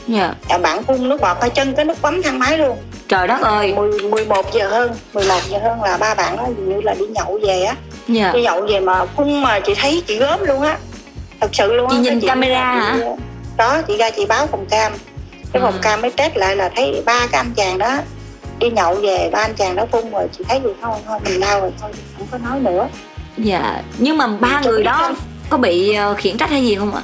Dạ. 0.08 0.34
À, 0.48 0.58
bạn 0.58 0.82
phun 0.84 1.08
nước 1.08 1.20
bọt 1.20 1.36
ở 1.40 1.48
chân 1.48 1.74
cái 1.74 1.84
nước 1.84 2.02
bấm 2.02 2.22
thang 2.22 2.38
máy 2.38 2.58
luôn. 2.58 2.76
Trời 3.08 3.26
đất 3.28 3.40
ơi. 3.40 3.72
10, 3.76 4.00
11 4.02 4.52
giờ 4.54 4.68
hơn 4.68 4.90
11 5.14 5.40
giờ 5.48 5.58
hơn 5.62 5.82
là 5.82 5.96
ba 5.96 6.14
bạn 6.14 6.36
đó 6.36 6.46
dường 6.56 6.68
như 6.68 6.80
là 6.84 6.94
đi 6.94 7.04
nhậu 7.06 7.38
về 7.46 7.62
á. 7.62 7.74
Dạ. 8.08 8.32
Đi 8.34 8.42
nhậu 8.42 8.66
về 8.68 8.80
mà 8.80 9.04
phun 9.16 9.42
mà 9.42 9.60
chị 9.60 9.74
thấy 9.74 10.02
chị 10.06 10.18
gớm 10.18 10.40
luôn 10.44 10.60
á. 10.62 10.76
Thật 11.40 11.48
sự 11.54 11.72
luôn 11.72 11.88
á 11.90 11.96
Chị 12.02 12.08
Cái 12.08 12.16
nhìn 12.16 12.28
camera 12.28 12.64
hả? 12.74 12.96
chị- 12.98 13.04
đó 13.56 13.82
chị 13.88 13.96
ra 13.96 14.10
chị 14.10 14.26
báo 14.26 14.46
phòng 14.46 14.66
cam. 14.66 14.92
Cái 15.52 15.62
phòng 15.62 15.74
À. 15.74 15.78
cam 15.82 16.00
mới 16.02 16.10
test 16.10 16.36
lại 16.36 16.56
là 16.56 16.70
thấy 16.76 17.02
ba 17.06 17.26
cái 17.32 17.40
anh 17.40 17.52
chàng 17.56 17.78
đó 17.78 17.96
đi 18.62 18.70
nhậu 18.70 18.94
về 18.94 19.30
ba 19.32 19.38
anh 19.38 19.54
chàng 19.54 19.76
đó 19.76 19.86
phun 19.92 20.10
rồi 20.10 20.28
chị 20.38 20.44
thấy 20.48 20.60
gì 20.64 20.70
thôi 20.82 20.98
thôi 21.06 21.18
mình 21.24 21.40
lao 21.40 21.60
rồi 21.60 21.70
thôi 21.80 21.90
không 22.18 22.26
có 22.30 22.38
nói 22.38 22.60
nữa. 22.60 22.88
Dạ 23.36 23.82
nhưng 23.98 24.16
mà 24.16 24.26
ba 24.26 24.60
người 24.64 24.82
đó 24.82 25.14
có 25.48 25.56
bị 25.56 25.94
ờ, 25.94 26.14
khiển 26.14 26.36
trách 26.36 26.50
hay 26.50 26.62
gì 26.62 26.74
không 26.74 26.94
ạ? 26.94 27.02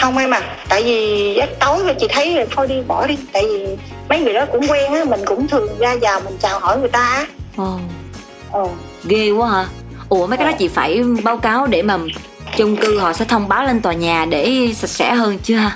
Không 0.00 0.18
em 0.18 0.30
à 0.30 0.56
tại 0.68 0.82
vì 0.82 1.40
tối 1.60 1.84
rồi 1.84 1.94
chị 2.00 2.06
thấy 2.10 2.34
rồi 2.34 2.46
thôi 2.56 2.68
đi 2.68 2.74
bỏ 2.86 3.06
đi. 3.06 3.18
Tại 3.32 3.42
vì 3.48 3.66
mấy 4.08 4.20
người 4.20 4.32
đó 4.32 4.46
cũng 4.52 4.66
quen 4.68 4.92
á 4.92 5.04
mình 5.04 5.20
cũng 5.26 5.48
thường 5.48 5.78
ra 5.78 5.96
vào 6.00 6.20
mình 6.20 6.38
chào 6.42 6.60
hỏi 6.60 6.78
người 6.78 6.88
ta 6.88 7.00
á. 7.00 7.26
Ồ. 7.56 7.78
Ờ. 8.52 8.64
Ghê 9.04 9.30
quá 9.30 9.50
hả? 9.50 9.66
Ủa 10.08 10.26
mấy 10.26 10.38
cái 10.38 10.46
đó 10.46 10.52
chị 10.58 10.68
phải 10.68 11.02
báo 11.22 11.36
cáo 11.36 11.66
để 11.66 11.82
mà 11.82 11.98
chung 12.56 12.76
cư 12.76 12.98
họ 12.98 13.12
sẽ 13.12 13.24
thông 13.24 13.48
báo 13.48 13.64
lên 13.64 13.80
tòa 13.80 13.92
nhà 13.92 14.26
để 14.30 14.70
sạch 14.74 14.90
sẽ 14.90 15.14
hơn 15.14 15.38
chưa 15.42 15.70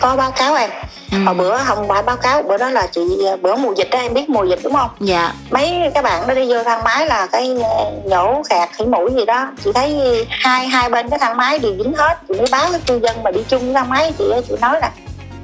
có 0.00 0.16
báo 0.16 0.30
cáo 0.30 0.54
em 0.54 0.70
ừ. 1.12 1.18
hồi 1.24 1.34
bữa 1.34 1.56
không 1.56 1.88
phải 1.88 2.02
báo 2.02 2.16
cáo 2.16 2.42
bữa 2.42 2.56
đó 2.56 2.70
là 2.70 2.86
chị 2.86 3.00
bữa 3.42 3.56
mùa 3.56 3.72
dịch 3.76 3.88
đó 3.90 3.98
em 3.98 4.14
biết 4.14 4.28
mùa 4.28 4.44
dịch 4.44 4.58
đúng 4.62 4.72
không? 4.72 4.90
Dạ. 5.00 5.32
Mấy 5.50 5.90
các 5.94 6.04
bạn 6.04 6.26
đó 6.26 6.34
đi 6.34 6.52
vô 6.52 6.62
thang 6.64 6.84
máy 6.84 7.06
là 7.06 7.26
cái 7.26 7.56
ờ, 7.62 7.92
nhổ 8.04 8.42
khạc 8.42 8.70
khỉ 8.72 8.84
mũi 8.84 9.10
gì 9.16 9.24
đó. 9.24 9.48
Chị 9.64 9.70
thấy 9.74 10.26
hai 10.30 10.68
hai 10.68 10.90
bên 10.90 11.08
cái 11.08 11.18
thang 11.18 11.36
máy 11.36 11.58
đều 11.58 11.72
dính 11.78 11.92
hết. 11.96 12.18
Chị 12.28 12.34
mới 12.34 12.46
báo 12.50 12.68
cái 12.70 12.80
cư 12.86 13.00
dân 13.02 13.22
mà 13.22 13.30
đi 13.30 13.40
chung 13.48 13.64
với 13.64 13.74
thang 13.74 13.88
máy 13.88 14.12
chị 14.18 14.24
chị 14.48 14.54
nói 14.60 14.80
là 14.80 14.90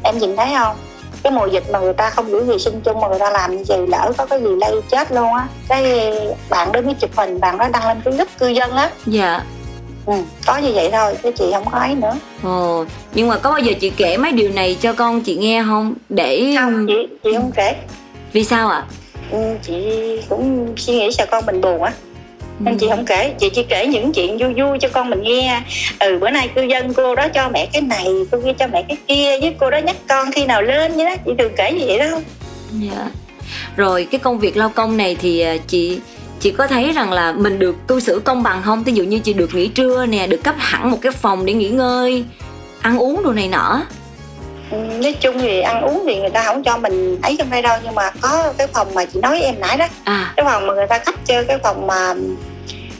em 0.02 0.18
nhìn 0.18 0.36
thấy 0.36 0.48
không? 0.58 0.76
Cái 1.22 1.32
mùa 1.32 1.46
dịch 1.46 1.64
mà 1.72 1.78
người 1.78 1.92
ta 1.92 2.10
không 2.10 2.30
giữ 2.30 2.44
vệ 2.44 2.58
sinh 2.58 2.80
chung 2.80 3.00
mà 3.00 3.08
người 3.08 3.18
ta 3.18 3.30
làm 3.30 3.56
như 3.56 3.64
vậy 3.68 3.86
lỡ 3.88 4.12
có 4.18 4.26
cái 4.26 4.40
gì 4.40 4.50
lây 4.60 4.80
chết 4.90 5.12
luôn 5.12 5.34
á. 5.34 5.46
Cái 5.68 6.12
bạn 6.50 6.72
đó 6.72 6.80
mới 6.80 6.94
chụp 6.94 7.10
hình 7.16 7.40
bạn 7.40 7.58
đó 7.58 7.68
đăng 7.72 7.88
lên 7.88 8.00
cái 8.04 8.14
group 8.14 8.28
cư 8.38 8.48
dân 8.48 8.76
á. 8.76 8.90
Dạ 9.06 9.40
ừ, 10.06 10.12
có 10.46 10.58
như 10.58 10.72
vậy 10.74 10.88
thôi 10.92 11.16
chứ 11.22 11.30
chị 11.38 11.44
không 11.52 11.64
có 11.72 11.78
ấy 11.78 11.94
nữa. 11.94 12.16
Ồ 12.42 12.84
nhưng 13.14 13.28
mà 13.28 13.38
có 13.38 13.50
bao 13.50 13.58
giờ 13.58 13.72
chị 13.80 13.90
kể 13.90 14.16
mấy 14.16 14.32
điều 14.32 14.50
này 14.50 14.76
cho 14.80 14.92
con 14.92 15.20
chị 15.20 15.36
nghe 15.36 15.62
không? 15.66 15.94
Để 16.08 16.54
không 16.58 16.86
chị 16.88 17.08
chị 17.24 17.30
không 17.36 17.52
kể. 17.56 17.74
Vì 18.32 18.44
sao 18.44 18.68
ạ? 18.68 18.84
Ừ, 19.30 19.38
chị 19.62 19.74
cũng 20.28 20.74
suy 20.76 20.94
nghĩ 20.94 21.12
sao 21.12 21.26
con 21.30 21.46
mình 21.46 21.60
buồn 21.60 21.82
á. 21.82 21.92
Nên 22.58 22.78
chị 22.78 22.86
không 22.90 23.04
kể 23.04 23.32
chị 23.38 23.50
chỉ 23.54 23.62
kể 23.62 23.86
những 23.86 24.12
chuyện 24.12 24.38
vui 24.38 24.54
vui 24.54 24.78
cho 24.78 24.88
con 24.88 25.10
mình 25.10 25.22
nghe. 25.22 25.62
Ừ 25.98 26.18
bữa 26.20 26.30
nay 26.30 26.50
cư 26.54 26.62
dân 26.62 26.94
cô 26.94 27.14
đó 27.14 27.28
cho 27.34 27.48
mẹ 27.48 27.66
cái 27.72 27.82
này 27.82 28.06
cô 28.30 28.38
kia 28.44 28.52
cho 28.58 28.66
mẹ 28.72 28.84
cái 28.88 28.96
kia 29.08 29.38
với 29.40 29.54
cô 29.58 29.70
đó 29.70 29.78
nhắc 29.78 29.96
con 30.08 30.32
khi 30.32 30.46
nào 30.46 30.62
lên 30.62 30.92
vậy 30.96 31.04
đó. 31.04 31.14
Chị 31.26 31.32
đừng 31.38 31.52
kể 31.56 31.72
như 31.72 31.84
vậy 31.86 31.98
đâu. 31.98 32.20
Dạ. 32.72 33.10
Rồi 33.76 34.06
cái 34.10 34.18
công 34.18 34.38
việc 34.38 34.56
lao 34.56 34.68
công 34.68 34.96
này 34.96 35.16
thì 35.20 35.40
à, 35.40 35.56
chị 35.66 35.98
chị 36.42 36.50
có 36.50 36.66
thấy 36.66 36.92
rằng 36.92 37.12
là 37.12 37.32
mình 37.32 37.58
được 37.58 37.76
cư 37.88 38.00
xử 38.00 38.20
công 38.24 38.42
bằng 38.42 38.62
không? 38.64 38.84
Ví 38.84 38.92
dụ 38.92 39.04
như 39.04 39.18
chị 39.18 39.32
được 39.32 39.54
nghỉ 39.54 39.68
trưa 39.68 40.06
nè, 40.06 40.26
được 40.26 40.40
cấp 40.44 40.54
hẳn 40.58 40.90
một 40.90 40.98
cái 41.02 41.12
phòng 41.12 41.46
để 41.46 41.52
nghỉ 41.52 41.68
ngơi, 41.68 42.24
ăn 42.80 42.98
uống 42.98 43.22
đồ 43.24 43.32
này 43.32 43.48
nọ. 43.48 43.82
ừ, 44.70 44.76
nói 45.02 45.14
chung 45.20 45.38
thì 45.38 45.60
ăn 45.60 45.82
uống 45.82 46.02
thì 46.06 46.20
người 46.20 46.30
ta 46.30 46.44
không 46.44 46.62
cho 46.64 46.78
mình 46.78 47.18
ấy 47.22 47.36
trong 47.38 47.50
đây 47.50 47.62
đâu 47.62 47.78
nhưng 47.84 47.94
mà 47.94 48.10
có 48.20 48.52
cái 48.58 48.66
phòng 48.66 48.94
mà 48.94 49.04
chị 49.04 49.20
nói 49.20 49.30
với 49.30 49.42
em 49.42 49.54
nãy 49.60 49.76
đó 49.76 49.86
À, 50.04 50.32
cái 50.36 50.44
phòng 50.44 50.66
mà 50.66 50.74
người 50.74 50.86
ta 50.86 50.98
cấp 50.98 51.14
cho 51.26 51.42
cái 51.48 51.58
phòng 51.62 51.86
mà 51.86 52.14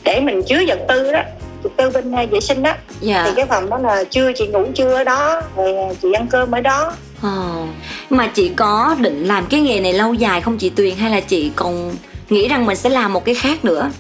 để 0.05 0.21
mình 0.21 0.43
chứa 0.43 0.59
vật 0.69 0.79
tư 0.89 1.13
đó 1.13 1.21
vật 1.63 1.71
tư 1.77 1.91
bên 1.91 2.13
ờ, 2.13 2.27
vệ 2.31 2.41
sinh 2.41 2.63
đó 2.63 2.73
dạ. 3.01 3.23
thì 3.27 3.31
cái 3.37 3.47
phòng 3.47 3.71
đó 3.71 3.79
là 3.79 4.05
trưa 4.05 4.33
chị 4.35 4.47
ngủ 4.47 4.65
trưa 4.75 4.95
ở 4.95 5.05
đó 5.05 5.43
rồi 5.57 5.75
ờ, 5.75 5.95
chị 6.03 6.13
ăn 6.13 6.27
cơm 6.31 6.51
ở 6.55 6.61
đó 6.61 6.93
Ồ. 7.23 7.65
Mà 8.11 8.27
chị 8.35 8.49
có 8.57 8.97
định 9.01 9.25
làm 9.25 9.47
cái 9.47 9.61
nghề 9.61 9.81
này 9.81 9.93
lâu 9.93 10.15
dài 10.15 10.41
không 10.41 10.59
chị 10.59 10.71
Tuyền 10.71 10.97
hay 10.97 11.11
là 11.11 11.21
chị 11.21 11.51
còn 11.57 11.93
nghĩ 12.31 12.49
rằng 12.49 12.67
mình 12.67 12.77
sẽ 12.77 12.91
làm 12.91 13.13
một 13.13 13.25
cái 13.25 13.35
khác 13.35 13.65
nữa? 13.65 13.91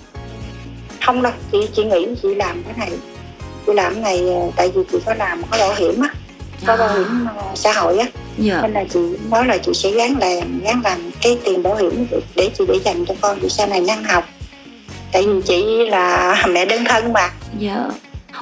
không 1.06 1.22
đâu 1.22 1.32
chị 1.52 1.58
chị 1.76 1.84
nghĩ 1.84 2.06
chị 2.22 2.34
làm 2.34 2.62
cái 2.62 2.74
này 2.78 2.90
chị 3.66 3.72
làm 3.72 3.94
cái 3.94 4.02
này 4.02 4.18
ờ, 4.34 4.50
tại 4.56 4.70
vì 4.74 4.82
chị 4.92 4.98
có 5.06 5.14
làm 5.14 5.42
có 5.50 5.58
bảo 5.58 5.74
hiểm 5.74 6.00
á 6.02 6.08
có 6.66 6.76
bảo 6.76 6.94
hiểm 6.98 7.26
ờ, 7.36 7.42
xã 7.54 7.72
hội 7.72 7.98
á 7.98 8.06
Dạ. 8.38 8.60
nên 8.62 8.72
là 8.72 8.84
chị 8.92 9.00
nói 9.30 9.46
là 9.46 9.58
chị 9.58 9.72
sẽ 9.74 9.90
gắng 9.90 10.16
làm 10.20 10.60
gắng 10.64 10.80
làm 10.84 10.98
cái 11.22 11.38
tiền 11.44 11.62
bảo 11.62 11.76
hiểm 11.76 12.06
để, 12.36 12.50
chị 12.58 12.64
để 12.68 12.78
dành 12.84 13.04
cho 13.06 13.14
con 13.20 13.38
chị 13.42 13.48
sau 13.48 13.66
này 13.66 13.80
năng 13.80 14.04
học 14.04 14.24
tại 15.12 15.22
vì 15.26 15.40
chị 15.44 15.64
là 15.90 16.36
mẹ 16.50 16.64
đơn 16.66 16.84
thân 16.84 17.12
mà 17.12 17.30
Dạ. 17.58 17.84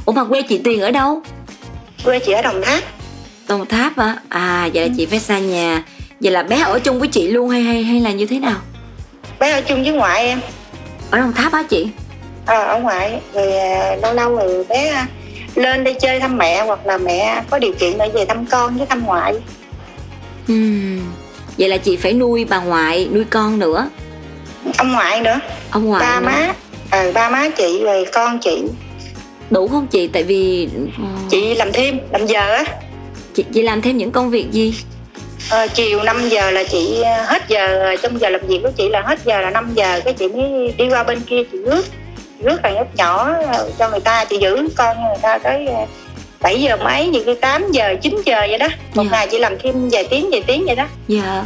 Ủa 0.05 0.13
mà 0.13 0.25
quê 0.25 0.43
chị 0.43 0.59
Tuyền 0.59 0.81
ở 0.81 0.91
đâu? 0.91 1.23
quê 2.05 2.19
chị 2.19 2.33
ở 2.33 2.43
đồng 2.43 2.63
tháp 2.63 2.83
Đồng 3.49 3.67
Tháp 3.67 3.97
á. 3.97 4.17
À 4.29 4.69
vậy 4.75 4.89
là 4.89 4.95
chị 4.97 5.07
phải 5.07 5.21
xa 5.21 5.39
nhà. 5.39 5.83
Vậy 6.21 6.33
là 6.33 6.43
bé 6.43 6.61
ở 6.61 6.79
chung 6.79 6.99
với 6.99 7.09
chị 7.09 7.29
luôn 7.29 7.49
hay 7.49 7.63
hay 7.63 7.83
hay 7.83 8.01
là 8.01 8.11
như 8.13 8.27
thế 8.27 8.39
nào? 8.39 8.57
Bé 9.41 9.51
ở 9.51 9.61
chung 9.61 9.83
với 9.83 9.93
ngoại 9.93 10.27
em 10.27 10.41
Ở 11.11 11.19
Đồng 11.19 11.33
Tháp 11.33 11.53
á 11.53 11.63
chị? 11.69 11.89
ờ, 12.47 12.65
ở 12.65 12.79
ngoại 12.81 13.21
rồi 13.35 13.53
à, 13.59 13.97
lâu 14.03 14.15
lâu 14.15 14.37
rồi 14.37 14.65
bé 14.69 14.89
à, 14.89 15.07
lên 15.55 15.85
đây 15.85 15.95
chơi 15.95 16.21
thăm 16.21 16.39
mẹ 16.39 16.63
hoặc 16.67 16.87
là 16.87 16.99
mẹ 16.99 17.43
có 17.51 17.59
điều 17.59 17.73
kiện 17.73 17.99
để 17.99 18.09
về 18.15 18.25
thăm 18.25 18.47
con 18.47 18.77
với 18.79 18.87
thăm 18.87 19.05
ngoại 19.07 19.35
Ừm, 20.49 21.01
Vậy 21.59 21.69
là 21.69 21.77
chị 21.77 21.97
phải 21.97 22.13
nuôi 22.13 22.45
bà 22.45 22.61
ngoại, 22.61 23.09
nuôi 23.13 23.25
con 23.31 23.59
nữa 23.59 23.89
ông 24.79 24.93
ngoại 24.93 25.21
nữa 25.21 25.41
Ông 25.71 25.85
ngoại 25.85 26.01
ba 26.01 26.21
nữa. 26.21 26.27
má 26.27 26.53
ờ, 26.91 27.13
ba 27.13 27.31
má 27.31 27.49
chị 27.57 27.81
rồi 27.85 28.05
con 28.13 28.39
chị 28.39 28.63
Đủ 29.51 29.69
không 29.69 29.87
chị? 29.87 30.07
Tại 30.07 30.23
vì 30.23 30.69
ờ, 30.99 31.05
chị 31.31 31.55
làm 31.55 31.73
thêm 31.73 31.99
làm 32.13 32.27
giờ 32.27 32.55
á 32.55 32.65
chị, 33.35 33.45
chị 33.55 33.63
làm 33.63 33.83
thêm 33.83 33.97
những 33.97 34.11
công 34.11 34.31
việc 34.31 34.47
gì? 34.53 34.75
Ờ, 35.51 35.67
chiều 35.75 36.03
5 36.03 36.29
giờ 36.29 36.51
là 36.51 36.63
chị 36.71 37.01
ờ, 37.03 37.23
hết 37.27 37.43
giờ 37.49 37.97
trong 38.03 38.21
giờ 38.21 38.29
làm 38.29 38.41
việc 38.47 38.61
của 38.63 38.71
chị 38.77 38.89
là 38.89 39.01
hết 39.07 39.19
giờ 39.25 39.41
là 39.41 39.51
5 39.51 39.71
giờ 39.75 40.01
cái 40.05 40.15
chị 40.15 40.29
mới 40.29 40.75
đi 40.79 40.85
qua 40.91 41.03
bên 41.03 41.21
kia 41.21 41.43
chị 41.53 41.59
rước 41.67 41.85
rước 42.43 42.61
thằng 42.63 42.75
nhóc 42.75 42.95
nhỏ 42.97 43.33
ờ, 43.53 43.71
cho 43.79 43.91
người 43.91 44.01
ta 44.01 44.25
chị 44.25 44.39
giữ 44.41 44.69
con 44.77 44.97
người 45.05 45.17
ta 45.23 45.39
tới 45.39 45.67
ờ, 45.67 45.87
7 46.41 46.61
giờ 46.63 46.77
mấy 46.77 47.07
nhiều 47.09 47.23
khi 47.27 47.35
8 47.35 47.71
giờ 47.73 47.95
9 48.03 48.23
giờ 48.27 48.37
vậy 48.49 48.59
đó. 48.59 48.69
Một 48.95 49.03
Dạ. 49.05 49.11
ngày 49.13 49.29
chị 49.31 49.39
làm 49.39 49.59
thêm 49.63 49.89
vài 49.93 50.05
tiếng 50.11 50.31
vài 50.31 50.43
tiếng 50.47 50.65
vậy 50.67 50.77
đó. 50.77 50.87
Dạ. 51.09 51.45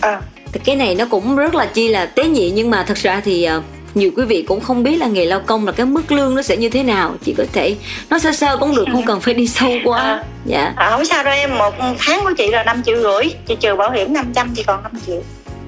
À, 0.00 0.20
thì 0.52 0.60
cái 0.64 0.76
này 0.76 0.94
nó 0.94 1.04
cũng 1.10 1.36
rất 1.36 1.54
là 1.54 1.66
chi 1.66 1.88
là 1.88 2.06
tế 2.06 2.24
nhị 2.24 2.50
nhưng 2.50 2.70
mà 2.70 2.84
thật 2.88 2.96
ra 2.96 3.20
thì 3.24 3.48
nhiều 3.94 4.10
quý 4.16 4.24
vị 4.24 4.42
cũng 4.42 4.60
không 4.60 4.82
biết 4.82 4.96
là 4.96 5.06
nghề 5.06 5.24
lao 5.24 5.40
công 5.46 5.66
là 5.66 5.72
cái 5.72 5.86
mức 5.86 6.12
lương 6.12 6.34
nó 6.34 6.42
sẽ 6.42 6.56
như 6.56 6.68
thế 6.68 6.82
nào. 6.82 7.14
Chị 7.24 7.34
có 7.38 7.44
thể 7.52 7.76
nó 8.10 8.18
sơ 8.18 8.32
sơ 8.32 8.56
cũng 8.56 8.76
được 8.76 8.84
không 8.92 9.06
cần 9.06 9.20
phải 9.20 9.34
đi 9.34 9.46
sâu 9.46 9.70
quá. 9.84 10.00
À. 10.00 10.24
dạ. 10.44 10.72
À, 10.76 10.90
không 10.90 11.04
sao 11.04 11.24
đâu 11.24 11.34
em 11.34 11.58
một 11.58 11.74
tháng 11.98 12.20
của 12.24 12.32
chị 12.38 12.50
là 12.50 12.64
5 12.64 12.82
triệu 12.86 12.96
rưỡi 13.02 13.32
chị 13.46 13.56
trừ 13.60 13.76
bảo 13.76 13.90
hiểm 13.90 14.12
500 14.12 14.52
chị 14.56 14.62
còn 14.62 14.82
5 14.82 14.92
triệu. 15.06 15.22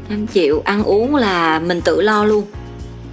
5 0.09 0.27
triệu 0.35 0.63
ăn 0.65 0.83
uống 0.83 1.15
là 1.15 1.59
mình 1.59 1.81
tự 1.81 2.01
lo 2.01 2.25
luôn. 2.25 2.45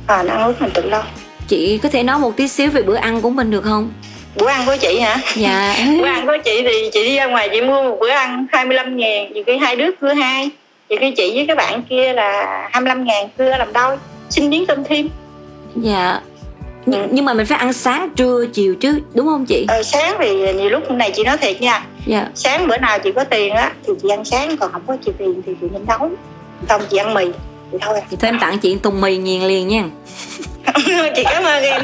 À 0.07 0.15
ăn 0.15 0.43
uống 0.43 0.53
mình 0.59 0.71
tự 0.73 0.89
lo. 0.89 1.03
Chị 1.47 1.77
có 1.77 1.89
thể 1.89 2.03
nói 2.03 2.19
một 2.19 2.37
tí 2.37 2.47
xíu 2.47 2.71
về 2.71 2.81
bữa 2.81 2.95
ăn 2.95 3.21
của 3.21 3.29
mình 3.29 3.51
được 3.51 3.63
không? 3.63 3.91
Bữa 4.35 4.47
ăn 4.47 4.65
của 4.65 4.75
chị 4.81 4.99
hả? 4.99 5.17
Dạ. 5.35 5.75
Bữa 6.01 6.07
ăn 6.07 6.27
của 6.27 6.37
chị 6.45 6.61
thì 6.63 6.89
chị 6.93 7.03
đi 7.03 7.15
ra 7.15 7.25
ngoài 7.25 7.49
chị 7.51 7.61
mua 7.61 7.83
một 7.83 7.97
bữa 7.99 8.09
ăn 8.09 8.45
25 8.51 8.97
ngàn 8.97 9.33
nhiều 9.33 9.43
khi 9.47 9.57
hai 9.57 9.75
đứa 9.75 9.89
cưa 10.01 10.13
hai. 10.13 10.49
Nhiều 10.89 10.99
khi 11.01 11.11
chị 11.11 11.31
với 11.35 11.45
các 11.47 11.57
bạn 11.57 11.83
kia 11.89 12.13
là 12.13 12.69
25 12.71 13.03
ngàn 13.03 13.29
cưa 13.37 13.49
làm 13.57 13.73
đôi 13.73 13.97
xin 14.29 14.49
miếng 14.49 14.65
cơm 14.65 14.83
thêm. 14.83 15.09
Dạ. 15.75 16.19
Nh- 16.85 17.01
Ừ. 17.01 17.07
nhưng 17.11 17.25
mà 17.25 17.33
mình 17.33 17.45
phải 17.45 17.57
ăn 17.57 17.73
sáng 17.73 18.09
trưa 18.15 18.45
chiều 18.53 18.75
chứ 18.75 18.99
đúng 19.13 19.25
không 19.27 19.45
chị? 19.45 19.65
Ờ, 19.67 19.83
sáng 19.83 20.15
thì 20.19 20.53
nhiều 20.53 20.69
lúc 20.69 20.91
này 20.91 21.11
chị 21.15 21.23
nói 21.23 21.37
thiệt 21.37 21.61
nha. 21.61 21.83
Dạ. 22.05 22.27
Sáng 22.35 22.67
bữa 22.67 22.77
nào 22.77 22.99
chị 22.99 23.11
có 23.15 23.23
tiền 23.23 23.53
á 23.53 23.71
thì 23.87 23.93
chị 24.01 24.09
ăn 24.09 24.25
sáng 24.25 24.57
còn 24.57 24.71
không 24.71 24.81
có 24.87 24.97
chị 25.05 25.11
tiền 25.17 25.41
thì 25.45 25.53
chị 25.61 25.67
nên 25.71 25.85
nấu. 25.87 26.09
Không 26.69 26.81
chị 26.89 26.97
ăn 26.97 27.13
mì 27.13 27.25
thì 27.71 27.77
thôi. 27.81 28.01
Thì 28.11 28.17
thôi 28.19 28.29
em 28.31 28.39
tặng 28.39 28.57
chị 28.59 28.75
tùng 28.75 29.01
mì 29.01 29.17
nghiền 29.17 29.41
liền 29.41 29.67
nha. 29.67 29.83
Chị 31.15 31.23
cảm 31.23 31.43
ơn 31.43 31.63
em. 31.63 31.81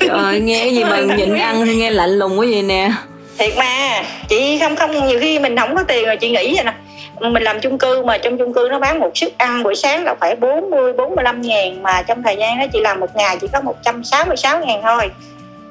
Trời 0.00 0.40
nghe 0.40 0.58
cái 0.60 0.74
gì 0.74 0.84
mà 0.84 1.00
nhịn 1.00 1.34
ăn 1.34 1.66
thì 1.66 1.74
nghe 1.74 1.90
lạnh 1.90 2.18
lùng 2.18 2.38
quá 2.38 2.46
vậy 2.50 2.62
nè. 2.62 2.90
Thiệt 3.38 3.52
mà 3.56 4.02
chị 4.28 4.58
không 4.60 4.76
không 4.76 5.08
nhiều 5.08 5.18
khi 5.20 5.38
mình 5.38 5.56
không 5.56 5.74
có 5.76 5.82
tiền 5.88 6.04
rồi 6.06 6.16
chị 6.16 6.28
nghĩ 6.30 6.54
vậy 6.54 6.64
nè 6.64 6.72
mình 7.20 7.42
làm 7.42 7.60
chung 7.60 7.78
cư 7.78 8.02
mà 8.02 8.18
trong 8.18 8.38
chung 8.38 8.52
cư 8.54 8.68
nó 8.70 8.78
bán 8.78 9.00
một 9.00 9.10
suất 9.14 9.38
ăn 9.38 9.62
buổi 9.62 9.74
sáng 9.74 10.04
là 10.04 10.14
phải 10.20 10.36
40 10.36 10.92
45 10.92 11.42
ngàn 11.42 11.82
mà 11.82 12.02
trong 12.02 12.22
thời 12.22 12.36
gian 12.36 12.58
đó 12.58 12.66
chị 12.72 12.80
làm 12.80 13.00
một 13.00 13.16
ngày 13.16 13.36
chỉ 13.40 13.46
có 13.52 13.60
166 13.60 14.60
ngàn 14.66 14.80
thôi. 14.82 15.10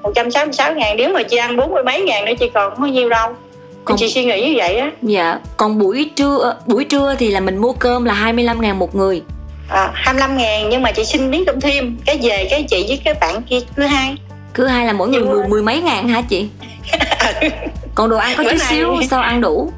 166 0.03 0.73
ngàn 0.73 0.97
nếu 0.97 1.09
mà 1.13 1.23
chị 1.23 1.37
ăn 1.37 1.57
40 1.57 1.83
mấy 1.83 2.01
ngàn 2.01 2.25
nữa 2.25 2.33
chị 2.39 2.49
còn 2.53 2.73
có 2.79 2.85
nhiêu 2.85 3.09
đâu. 3.09 3.29
Còn- 3.85 3.97
chị 3.97 4.09
suy 4.09 4.25
nghĩ 4.25 4.41
như 4.41 4.53
vậy 4.57 4.75
á. 4.75 4.91
Dạ 5.01 5.39
còn 5.57 5.79
buổi 5.79 6.09
trưa 6.15 6.55
buổi 6.65 6.85
trưa 6.85 7.15
thì 7.19 7.31
là 7.31 7.39
mình 7.39 7.57
mua 7.57 7.73
cơm 7.73 8.05
là 8.05 8.13
25 8.13 8.61
ngàn 8.61 8.79
một 8.79 8.95
người. 8.95 9.21
À, 9.69 9.89
25 9.93 10.37
ngàn 10.37 10.69
nhưng 10.69 10.81
mà 10.81 10.91
chị 10.91 11.05
xin 11.05 11.31
miếng 11.31 11.45
cơm 11.45 11.61
thêm 11.61 11.97
cái 12.05 12.19
về 12.23 12.47
cái 12.49 12.63
chị 12.63 12.85
với 12.87 13.01
cái 13.05 13.13
bạn 13.13 13.41
kia 13.41 13.59
cứ 13.75 13.83
hai. 13.83 14.15
Cứ 14.53 14.65
hai 14.67 14.85
là 14.85 14.93
mỗi 14.93 15.09
người 15.09 15.21
mười, 15.25 15.47
mười 15.47 15.63
mấy 15.63 15.81
ngàn 15.81 16.07
hả 16.07 16.21
chị? 16.29 16.47
Còn 17.95 18.09
đồ 18.09 18.17
ăn 18.17 18.33
có 18.37 18.43
chút 18.43 18.57
xíu 18.69 18.95
sao 19.09 19.21
ăn 19.21 19.41
đủ 19.41 19.71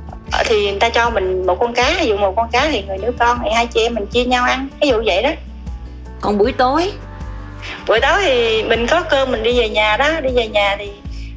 thì 0.46 0.70
người 0.72 0.80
ta 0.80 0.90
cho 0.90 1.10
mình 1.10 1.46
một 1.46 1.58
con 1.60 1.74
cá 1.74 1.94
ví 2.00 2.08
dụ 2.08 2.18
một 2.18 2.34
con 2.36 2.50
cá 2.52 2.68
thì 2.72 2.84
người 2.88 2.98
đứa 2.98 3.12
con 3.20 3.40
thì 3.44 3.50
hai 3.56 3.68
chị 3.68 3.80
em 3.82 3.94
mình 3.96 4.06
chia 4.06 4.26
nhau 4.26 4.46
ăn 4.46 4.68
ví 4.82 4.88
dụ 4.88 5.04
vậy 5.06 5.22
đó. 5.24 5.30
Còn 6.22 6.38
buổi 6.38 6.52
tối? 6.52 6.92
Buổi 7.88 8.00
tối 8.00 8.20
thì 8.24 8.64
mình 8.64 8.88
có 8.88 9.02
cơm 9.02 9.32
mình 9.32 9.44
đi 9.44 9.60
về 9.60 9.70
nhà 9.70 9.98
đó 9.98 10.20
đi 10.22 10.30
về 10.36 10.48
nhà 10.48 10.76
thì 10.80 10.92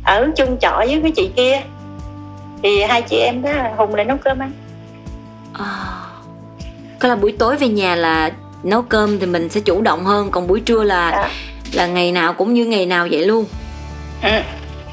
ở 0.05 0.29
chung 0.37 0.57
trọ 0.61 0.77
với 0.77 1.01
cái 1.03 1.13
chị 1.17 1.31
kia. 1.37 1.61
Thì 2.63 2.83
hai 2.83 3.03
chị 3.03 3.17
em 3.17 3.43
đó 3.43 3.51
hùng 3.77 3.95
lại 3.95 4.05
nấu 4.05 4.17
cơm 4.17 4.39
ăn. 4.39 4.53
À, 5.53 5.65
có 6.99 7.09
là 7.09 7.17
buổi 7.17 7.33
tối 7.39 7.57
về 7.57 7.69
nhà 7.69 7.95
là 7.95 8.31
nấu 8.63 8.83
cơm 8.83 9.19
thì 9.19 9.27
mình 9.27 9.49
sẽ 9.49 9.61
chủ 9.61 9.81
động 9.83 10.05
hơn 10.05 10.31
còn 10.31 10.47
buổi 10.47 10.61
trưa 10.61 10.83
là 10.83 11.11
Dạ. 11.11 11.31
là 11.73 11.87
ngày 11.87 12.13
nào 12.13 12.33
cũng 12.33 12.55
như 12.55 12.67
ngày 12.67 12.87
nào 12.87 13.09
vậy 13.11 13.27
luôn? 13.27 13.45
Ừ. 14.23 14.41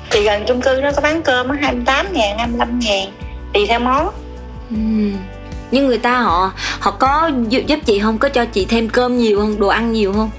thì 0.10 0.24
gần 0.24 0.44
chung 0.48 0.62
cư 0.62 0.80
nó 0.84 0.92
có 0.92 1.02
bán 1.02 1.22
cơm 1.22 1.50
á 1.50 1.58
28 1.62 2.06
ngàn 2.14 2.38
25 2.38 2.80
ngàn 2.80 3.08
tùy 3.56 3.66
theo 3.68 3.80
món. 3.80 4.10
Ừm. 4.70 5.18
nhưng 5.72 5.88
người 5.88 5.98
ta 5.98 6.18
họ 6.20 6.52
họ 6.80 6.92
có 6.92 7.32
giúp, 7.50 7.80
chị 7.86 8.00
không? 8.00 8.18
Có 8.18 8.30
cho 8.30 8.46
chị 8.46 8.66
thêm 8.66 8.90
cơm 8.90 9.18
nhiều 9.18 9.40
không? 9.40 9.60
Đồ 9.60 9.68
ăn 9.68 9.92
nhiều 9.92 10.14
không? 10.14 10.30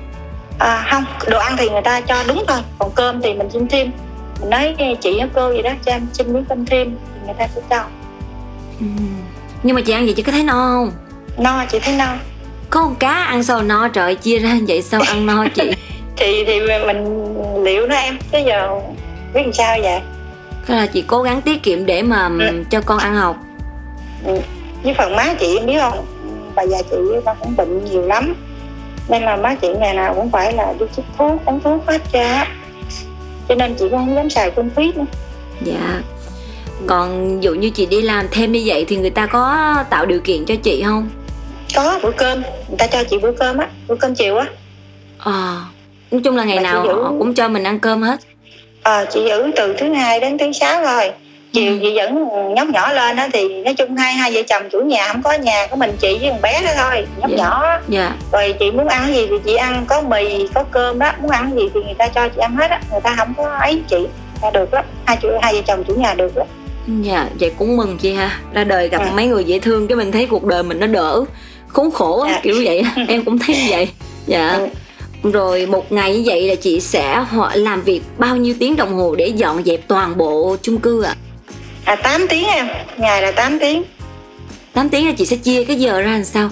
À, 0.59 0.87
không 0.91 1.05
đồ 1.31 1.39
ăn 1.39 1.57
thì 1.59 1.69
người 1.69 1.83
ta 1.83 2.01
cho 2.01 2.25
đúng 2.29 2.45
thôi. 2.49 2.59
Còn 2.79 2.91
cơm 2.95 3.23
thì 3.23 3.35
mình 3.35 3.49
xin 3.53 3.69
thêm 3.69 3.91
mình 4.41 4.51
nói 4.51 4.75
chị 5.01 5.19
với 5.19 5.29
cô 5.35 5.53
gì 5.53 5.63
đó 5.63 5.71
cho 5.85 5.93
em 5.93 6.07
xin 6.13 6.33
miếng 6.33 6.45
cơm 6.45 6.67
thêm. 6.67 6.97
Thì 7.15 7.21
người 7.27 7.35
ta 7.39 7.47
sẽ 7.55 7.61
cho. 7.71 7.85
Ừm. 8.81 9.23
nhưng 9.63 9.77
mà 9.77 9.83
chị 9.87 9.93
ăn 9.93 10.05
vậy 10.05 10.15
chị 10.17 10.23
có 10.23 10.33
thấy 10.33 10.43
no 10.43 10.53
không? 10.53 10.93
No 11.39 11.65
chị 11.73 11.79
thấy 11.79 11.95
no. 11.97 12.07
Có 12.71 12.81
con 12.81 12.95
cá 12.95 13.13
ăn 13.13 13.43
sao 13.43 13.63
no? 13.63 13.89
Trời 13.89 14.15
chia 14.15 14.39
ra 14.39 14.59
vậy 14.69 14.83
sao 14.83 15.01
ăn 15.01 15.27
no 15.27 15.47
chị? 15.55 15.71
Thì 16.17 16.45
thì 16.47 16.61
mình 16.61 17.05
liệu 17.65 17.87
đó 17.87 17.97
em? 17.97 18.19
Tới 18.31 18.45
giờ 18.47 18.81
biết 19.35 19.41
làm 19.45 19.53
sao 19.53 19.77
vậy 19.83 20.01
cái 20.67 20.77
là 20.77 20.87
chị 20.87 21.05
cố 21.07 21.23
gắng 21.23 21.43
tiết 21.43 21.63
kiệm 21.63 21.87
để 21.87 22.03
mà 22.03 22.31
Ừ. 22.41 22.65
cho 22.71 22.81
con 22.81 22.99
ăn 22.99 23.15
học. 23.15 23.37
Ừ. 24.27 24.39
với 24.83 24.95
phần 24.95 25.17
má 25.17 25.35
chị 25.41 25.59
biết 25.67 25.79
không? 25.81 26.07
Bà 26.55 26.63
già 26.63 26.79
chị 26.91 26.97
bà 27.25 27.35
cũng 27.35 27.57
bệnh 27.57 27.85
nhiều 27.85 28.03
lắm. 28.03 28.35
Nên 29.09 29.23
là 29.23 29.37
má 29.37 29.55
chị 29.55 29.69
ngày 29.81 29.95
nào 29.95 30.15
cũng 30.15 30.31
phải 30.31 30.53
là 30.53 30.75
đi 30.81 30.87
chích 30.97 31.05
thuốc 31.19 31.45
uống 31.45 31.61
thuốc 31.61 31.87
hết 31.87 32.03
á. 32.13 32.47
Cho 33.49 33.55
nên 33.55 33.75
chị 33.75 33.89
cũng 33.91 33.99
không 33.99 34.15
dám 34.15 34.31
xài 34.31 34.51
kinh 34.51 34.71
phí 34.71 34.93
nữa. 34.97 35.05
Dạ. 35.63 36.01
Còn 36.87 37.41
dụ 37.43 37.55
như 37.55 37.71
chị 37.71 37.87
đi 37.87 38.03
làm 38.03 38.27
thêm 38.31 38.53
như 38.53 38.63
vậy 38.67 38.85
thì 38.89 38.97
người 38.97 39.11
ta 39.11 39.27
có 39.27 39.75
tạo 39.91 40.07
điều 40.07 40.21
kiện 40.21 40.45
cho 40.45 40.55
chị 40.63 40.83
không? 40.87 41.09
Có 41.77 42.01
bữa 42.03 42.11
cơm. 42.11 42.43
Người 42.69 42.79
ta 42.79 42.87
cho 42.87 43.05
chị 43.11 43.19
bữa 43.19 43.33
cơm 43.33 43.59
á. 43.59 43.69
Bữa 43.89 43.95
cơm 43.95 44.15
chiều 44.15 44.37
á. 44.37 44.47
Ờ. 45.19 45.57
Nói 46.11 46.21
chung 46.25 46.37
là 46.37 46.45
ngày 46.45 46.57
Mà 46.57 46.63
nào 46.63 46.85
giữ- 46.87 47.03
họ 47.03 47.13
cũng 47.19 47.35
cho 47.35 47.49
mình 47.49 47.65
ăn 47.65 47.81
cơm 47.81 48.03
hết 48.03 48.21
ờ 48.87 49.05
chị 49.13 49.21
giữ 49.29 49.51
từ 49.57 49.75
thứ 49.79 49.93
hai 49.93 50.21
đến 50.21 50.39
thứ 50.39 50.53
sáu 50.53 50.85
thôi 50.85 51.11
chiều 51.53 51.73
Ừ. 51.73 51.79
chị 51.83 51.95
dẫn 51.95 52.29
nhóc 52.55 52.69
nhỏ 52.69 52.93
lên 52.93 53.17
á 53.17 53.29
thì 53.33 53.63
nói 53.63 53.75
chung 53.75 53.97
hai 53.97 54.13
hai 54.13 54.33
vợ 54.35 54.43
chồng 54.49 54.63
chủ 54.73 54.81
nhà 54.81 55.13
không 55.13 55.23
có 55.23 55.33
nhà 55.33 55.67
có 55.71 55.77
mình 55.77 55.97
chị 56.01 56.19
với 56.21 56.31
thằng 56.31 56.41
bé 56.43 56.63
đó 56.63 56.71
thôi 56.77 57.07
nhóc 57.17 57.31
Dạ. 57.31 57.37
nhỏ 57.37 57.63
á. 57.65 57.81
dạ 57.89 58.13
rồi 58.33 58.55
chị 58.61 58.71
muốn 58.71 58.89
ăn 58.89 59.15
gì 59.15 59.27
thì 59.31 59.37
chị 59.45 59.55
ăn 59.55 59.85
có 59.89 60.01
mì 60.01 60.47
có 60.55 60.65
cơm 60.71 60.99
đó 60.99 61.13
muốn 61.23 61.31
ăn 61.31 61.51
gì 61.57 61.63
thì 61.75 61.81
người 61.85 61.95
ta 61.99 62.09
cho 62.09 62.29
chị 62.29 62.41
ăn 62.41 62.57
hết 62.57 62.71
á 62.71 62.81
người 62.91 63.01
ta 63.01 63.15
không 63.19 63.35
có 63.37 63.45
ấy 63.61 63.83
chị 63.91 64.07
ta 64.43 64.51
được 64.51 64.75
lắm 64.75 64.85
hai 65.05 65.17
chủ 65.23 65.29
hai 65.43 65.55
vợ 65.55 65.61
chồng 65.67 65.85
chủ 65.89 65.95
nhà 65.95 66.15
được 66.15 66.37
lắm 66.37 66.47
dạ 67.03 67.27
vậy 67.41 67.53
cũng 67.59 67.77
mừng 67.77 67.99
chị 67.99 68.13
ha 68.13 68.31
ra 68.53 68.65
đời 68.65 68.89
gặp 68.89 69.01
Ừ. 69.03 69.09
mấy 69.17 69.27
người 69.27 69.45
dễ 69.45 69.59
thương 69.59 69.87
cái 69.89 69.97
mình 69.97 70.13
thấy 70.13 70.27
cuộc 70.27 70.45
đời 70.45 70.63
mình 70.63 70.81
nó 70.81 70.87
đỡ 70.87 71.25
khốn 71.69 71.91
khổ 71.91 72.21
á, 72.21 72.31
Dạ. 72.33 72.41
kiểu 72.43 72.55
vậy 72.65 72.83
em 73.09 73.25
cũng 73.25 73.39
thấy 73.39 73.57
vậy 73.69 73.89
dạ 74.27 74.49
Ừ. 74.59 74.67
rồi 75.33 75.67
một 75.67 75.93
ngày 75.93 76.15
như 76.17 76.23
vậy 76.27 76.49
là 76.49 76.55
chị 76.55 76.81
sẽ 76.81 77.25
họ 77.29 77.51
làm 77.55 77.83
việc 77.83 78.01
bao 78.19 78.37
nhiêu 78.37 78.55
tiếng 78.61 78.77
đồng 78.77 78.95
hồ 78.95 79.15
để 79.15 79.27
dọn 79.27 79.63
dẹp 79.65 79.81
toàn 79.89 80.17
bộ 80.17 80.57
chung 80.63 80.79
cư 80.79 81.03
ạ 81.03 81.15
à? 81.85 81.93
à 81.93 81.97
8 81.97 82.27
tiếng 82.29 82.47
em 82.47 82.69
ngày 82.97 83.23
là 83.23 83.31
8 83.31 83.59
tiếng 83.59 83.83
8 84.73 84.89
tiếng 84.89 85.07
là 85.07 85.13
chị 85.19 85.27
sẽ 85.27 85.37
chia 85.37 85.65
cái 85.65 85.77
giờ 85.77 86.01
ra 86.01 86.11
làm 86.13 86.25
sao 86.25 86.51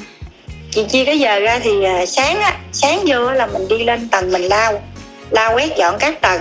chị 0.70 0.84
chia 0.84 1.04
cái 1.04 1.18
giờ 1.18 1.40
ra 1.40 1.58
thì 1.62 1.84
à, 1.84 2.06
sáng 2.06 2.40
á 2.40 2.56
sáng 2.72 3.00
vô 3.06 3.30
là 3.32 3.46
mình 3.46 3.68
đi 3.68 3.84
lên 3.84 4.08
tầng 4.08 4.32
mình 4.32 4.42
lau 4.42 4.82
lau 5.30 5.54
quét 5.54 5.76
dọn 5.76 5.96
các 6.00 6.20
tầng 6.20 6.40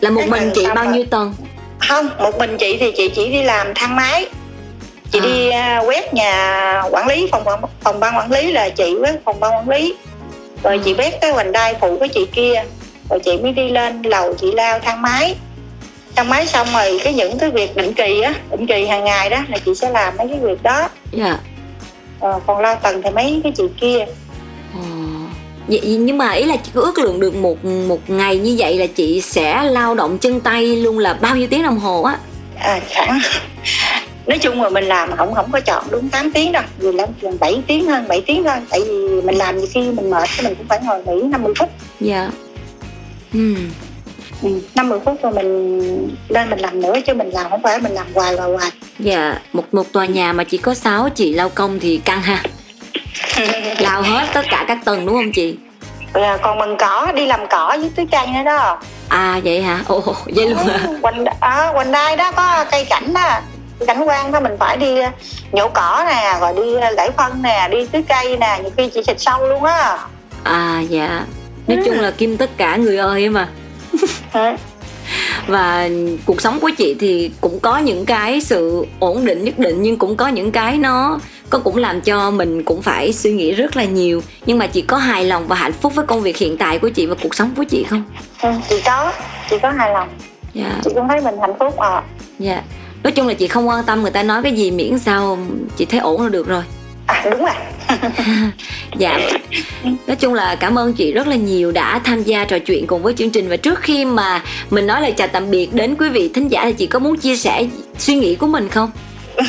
là 0.00 0.10
một 0.10 0.20
Cái 0.20 0.30
mình 0.30 0.50
chị 0.54 0.66
bao 0.74 0.84
rồi. 0.84 0.92
nhiêu 0.94 1.04
tầng 1.10 1.34
không 1.88 2.08
một 2.18 2.38
mình 2.38 2.56
chị 2.58 2.76
thì 2.80 2.92
chị 2.96 3.08
chỉ 3.14 3.28
đi 3.28 3.42
làm 3.42 3.66
thang 3.74 3.96
máy 3.96 4.26
chị 5.10 5.18
À. 5.18 5.26
đi 5.26 5.50
à, 5.50 5.82
quét 5.86 6.14
nhà 6.14 6.82
quản 6.90 7.06
lý 7.08 7.28
phòng 7.32 7.44
phòng 7.84 8.00
ban 8.00 8.16
quản 8.16 8.32
lý 8.32 8.52
là 8.52 8.68
chị 8.68 8.94
quét 9.00 9.14
phòng 9.24 9.40
ban 9.40 9.50
quản 9.52 9.68
lý 9.68 9.94
rồi 10.62 10.80
chị 10.84 10.94
quét 10.94 11.18
cái 11.20 11.32
vành 11.32 11.52
đai 11.52 11.74
phụ 11.80 11.96
cái 12.00 12.08
chị 12.08 12.26
kia. 12.32 12.64
Rồi 13.10 13.20
chị 13.24 13.38
mới 13.42 13.52
đi 13.52 13.70
lên 13.70 14.02
lầu 14.02 14.34
chị 14.34 14.52
lao 14.52 14.78
thang 14.78 15.02
máy. 15.02 15.34
Thang 16.16 16.28
máy 16.28 16.46
xong 16.46 16.66
rồi 16.72 17.00
cái 17.04 17.14
những 17.14 17.38
cái 17.38 17.50
việc 17.50 17.76
định 17.76 17.94
kỳ 17.94 18.20
á 18.20 18.34
định 18.50 18.66
kỳ 18.66 18.86
hàng 18.86 19.04
ngày 19.04 19.30
đó 19.30 19.38
là 19.48 19.58
chị 19.58 19.74
sẽ 19.74 19.90
làm 19.90 20.16
mấy 20.16 20.28
cái 20.28 20.38
việc 20.38 20.62
đó. 20.62 20.88
Dạ. 21.12 21.38
Ờ, 22.20 22.40
còn 22.46 22.60
lao 22.60 22.74
tầng 22.74 23.02
thì 23.02 23.10
mấy 23.10 23.40
cái 23.44 23.52
chị 23.56 23.64
kia. 23.80 24.06
Ờ. 24.74 24.80
Vậy, 25.68 25.80
nhưng 25.80 26.18
mà 26.18 26.32
ý 26.32 26.44
là 26.44 26.56
chị 26.56 26.70
có 26.74 26.80
ước 26.80 26.98
lượng 26.98 27.20
được 27.20 27.34
một 27.34 27.64
một 27.64 28.10
ngày 28.10 28.36
như 28.36 28.56
vậy 28.58 28.78
là 28.78 28.86
chị 28.86 29.20
sẽ 29.20 29.62
lao 29.62 29.94
động 29.94 30.18
chân 30.18 30.40
tay 30.40 30.76
luôn 30.76 30.98
là 30.98 31.14
bao 31.14 31.36
nhiêu 31.36 31.46
tiếng 31.50 31.62
đồng 31.62 31.78
hồ 31.78 32.02
á? 32.02 32.18
À, 32.58 32.80
khoảng 32.94 33.18
nói 34.28 34.38
chung 34.38 34.62
là 34.62 34.68
mình 34.68 34.84
làm 34.84 35.16
không 35.16 35.34
không 35.34 35.52
có 35.52 35.60
chọn 35.60 35.84
đúng 35.90 36.08
8 36.08 36.30
tiếng 36.30 36.52
đâu. 36.52 36.62
Vì 36.78 36.92
làm 36.92 37.08
gần 37.20 37.36
7 37.40 37.62
tiếng 37.66 37.86
hơn 37.86 38.08
7 38.08 38.22
tiếng 38.26 38.44
thôi 38.44 38.56
tại 38.70 38.80
vì 38.88 39.20
mình 39.24 39.36
làm 39.36 39.58
nhiều 39.58 39.66
khi 39.70 39.80
mình 39.80 40.10
mệt 40.10 40.28
thì 40.36 40.44
mình 40.44 40.54
cũng 40.54 40.66
phải 40.68 40.80
ngồi 40.82 41.02
nghỉ 41.06 41.22
50 41.22 41.52
phút. 41.58 41.70
Dạ. 42.00 42.30
Ừ. 43.34 43.54
Ừ, 44.42 44.48
50 44.74 44.98
phút 45.04 45.16
rồi 45.22 45.32
mình 45.32 45.78
lên 46.28 46.50
mình 46.50 46.58
làm 46.58 46.80
nữa 46.80 46.94
chứ 47.06 47.14
mình 47.14 47.30
làm 47.30 47.50
không 47.50 47.62
phải 47.62 47.80
mình 47.80 47.92
làm 47.92 48.06
hoài 48.14 48.36
hoài 48.36 48.50
hoài. 48.52 48.70
Dạ 48.98 49.38
một 49.52 49.74
một 49.74 49.92
tòa 49.92 50.06
nhà 50.06 50.32
mà 50.32 50.44
chỉ 50.44 50.58
có 50.58 50.74
6 50.74 51.08
chị 51.08 51.34
lao 51.34 51.48
công 51.48 51.80
thì 51.80 52.00
căng 52.04 52.22
ha. 52.22 52.42
Lao 53.78 54.02
hết 54.02 54.26
tất 54.34 54.46
cả 54.50 54.64
các 54.68 54.78
tầng 54.84 55.06
đúng 55.06 55.14
không 55.14 55.32
chị? 55.32 55.56
Rồi 56.14 56.38
còn 56.38 56.58
mình 56.58 56.76
cỏ 56.78 57.12
đi 57.14 57.26
làm 57.26 57.40
cỏ 57.50 57.76
với 57.80 57.90
tưới 57.96 58.06
cây 58.10 58.26
nữa 58.26 58.42
đó. 58.44 58.80
À 59.08 59.40
vậy 59.44 59.62
hả? 59.62 59.80
Ồ 59.86 60.02
vậy 60.26 60.48
luôn 60.48 60.66
hả? 60.66 60.78
Quanh 61.02 61.24
à, 61.40 61.72
quanh 61.74 61.92
đây 61.92 62.16
đó 62.16 62.32
có 62.32 62.64
cây 62.70 62.84
cảnh 62.84 63.12
đó 63.14 63.40
cảnh 63.86 64.02
quan 64.06 64.32
đó 64.32 64.40
mình 64.40 64.56
phải 64.58 64.76
đi 64.76 64.94
nhổ 65.52 65.68
cỏ 65.68 66.04
nè 66.08 66.36
rồi 66.40 66.52
đi 66.56 66.74
gãy 66.96 67.10
phân 67.16 67.42
nè 67.42 67.68
đi 67.70 67.86
tưới 67.86 68.02
cây 68.08 68.36
nè 68.38 68.58
nhiều 68.62 68.70
khi 68.76 68.88
chị 68.94 69.02
xịt 69.06 69.20
sâu 69.20 69.46
luôn 69.48 69.64
á. 69.64 69.98
À 70.42 70.80
dạ. 70.88 71.24
Nói 71.66 71.78
chung 71.84 72.00
là 72.00 72.10
kim 72.10 72.36
tất 72.36 72.50
cả 72.56 72.76
người 72.76 72.96
ơi 72.96 73.22
em 73.22 73.34
à 73.34 73.48
Ừ. 74.32 74.40
và 75.46 75.88
cuộc 76.26 76.40
sống 76.40 76.60
của 76.60 76.70
chị 76.78 76.96
thì 77.00 77.30
cũng 77.40 77.60
có 77.60 77.78
những 77.78 78.06
cái 78.06 78.40
sự 78.40 78.86
ổn 78.98 79.24
định 79.24 79.44
nhất 79.44 79.58
định 79.58 79.82
nhưng 79.82 79.96
cũng 79.96 80.16
có 80.16 80.28
những 80.28 80.52
cái 80.52 80.76
nó 80.76 81.18
con 81.50 81.62
cũng 81.62 81.76
làm 81.76 82.00
cho 82.00 82.30
mình 82.30 82.62
cũng 82.64 82.82
phải 82.82 83.12
suy 83.12 83.32
nghĩ 83.32 83.52
rất 83.52 83.76
là 83.76 83.84
nhiều. 83.84 84.22
Nhưng 84.46 84.58
mà 84.58 84.66
chị 84.66 84.82
có 84.82 84.96
hài 84.96 85.24
lòng 85.24 85.46
và 85.48 85.56
hạnh 85.56 85.72
phúc 85.72 85.94
với 85.94 86.06
công 86.06 86.20
việc 86.20 86.36
hiện 86.36 86.56
tại 86.56 86.78
của 86.78 86.88
chị 86.88 87.06
và 87.06 87.14
cuộc 87.22 87.34
sống 87.34 87.50
của 87.56 87.64
chị 87.64 87.84
không? 87.90 88.04
Ừ, 88.42 88.50
chị 88.68 88.82
có 88.84 89.12
chị 89.50 89.56
có 89.62 89.70
hài 89.70 89.92
lòng. 89.92 90.08
Dạ. 90.54 90.72
Chị 90.84 90.90
cũng 90.94 91.08
thấy 91.08 91.20
mình 91.20 91.34
hạnh 91.40 91.54
phúc 91.58 91.76
à 91.78 92.02
dạ 92.38 92.62
nói 93.02 93.12
chung 93.12 93.26
là 93.26 93.34
chị 93.34 93.48
không 93.48 93.68
quan 93.68 93.84
tâm 93.84 94.02
người 94.02 94.10
ta 94.10 94.22
nói 94.22 94.42
cái 94.42 94.52
gì 94.52 94.70
miễn 94.70 94.98
sao 94.98 95.38
chị 95.76 95.84
thấy 95.84 96.00
ổn 96.00 96.22
là 96.22 96.28
được 96.28 96.48
rồi. 96.48 96.62
À 97.06 97.24
đúng 97.30 97.40
rồi. 97.40 97.54
Dạ. 98.98 99.18
Nói 100.06 100.16
chung 100.16 100.34
là 100.34 100.56
cảm 100.60 100.78
ơn 100.78 100.92
chị 100.92 101.12
rất 101.12 101.26
là 101.26 101.36
nhiều 101.36 101.72
đã 101.72 102.00
tham 102.04 102.22
gia 102.22 102.44
trò 102.44 102.58
chuyện 102.58 102.86
cùng 102.86 103.02
với 103.02 103.14
chương 103.14 103.30
trình. 103.30 103.48
Và 103.48 103.56
trước 103.56 103.80
khi 103.80 104.04
mà 104.04 104.42
mình 104.70 104.86
nói 104.86 105.00
lời 105.00 105.12
chào 105.12 105.26
tạm 105.26 105.50
biệt 105.50 105.74
đến 105.74 105.94
quý 105.98 106.08
vị 106.08 106.30
thính 106.34 106.48
giả 106.48 106.64
thì 106.64 106.72
chị 106.72 106.86
có 106.86 106.98
muốn 106.98 107.16
chia 107.16 107.36
sẻ 107.36 107.66
suy 107.98 108.14
nghĩ 108.14 108.34
của 108.34 108.46
mình 108.46 108.68
không? 108.68 108.90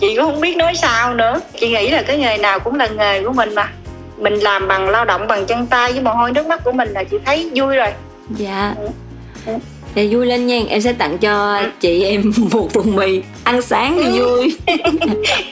Chị 0.00 0.16
cũng 0.16 0.24
không 0.24 0.40
biết 0.40 0.56
nói 0.56 0.74
sao 0.74 1.14
nữa. 1.14 1.40
Chị 1.60 1.68
nghĩ 1.68 1.90
là 1.90 2.02
cái 2.02 2.18
nghề 2.18 2.38
nào 2.38 2.60
cũng 2.60 2.74
là 2.74 2.86
nghề 2.86 3.22
của 3.22 3.32
mình 3.32 3.54
mà. 3.54 3.68
Mình 4.18 4.34
làm 4.34 4.68
bằng 4.68 4.88
lao 4.88 5.04
động 5.04 5.26
bằng 5.26 5.46
chân 5.46 5.66
tay 5.66 5.92
với 5.92 6.02
mồ 6.02 6.14
hôi 6.14 6.32
nước 6.32 6.46
mắt 6.46 6.64
của 6.64 6.72
mình 6.72 6.88
là 6.88 7.04
chị 7.04 7.16
thấy 7.24 7.50
vui 7.54 7.76
rồi. 7.76 7.92
Dạ 8.30 8.74
dạ 9.94 10.02
vui 10.10 10.26
lên 10.26 10.46
nha. 10.46 10.58
Em 10.68 10.80
sẽ 10.80 10.92
tặng 10.92 11.18
cho 11.18 11.62
chị 11.80 12.04
em 12.04 12.32
một 12.52 12.74
thùng 12.74 12.96
mì. 12.96 13.20
Ăn 13.44 13.62
sáng 13.62 14.00
thì 14.04 14.18
vui. 14.18 14.56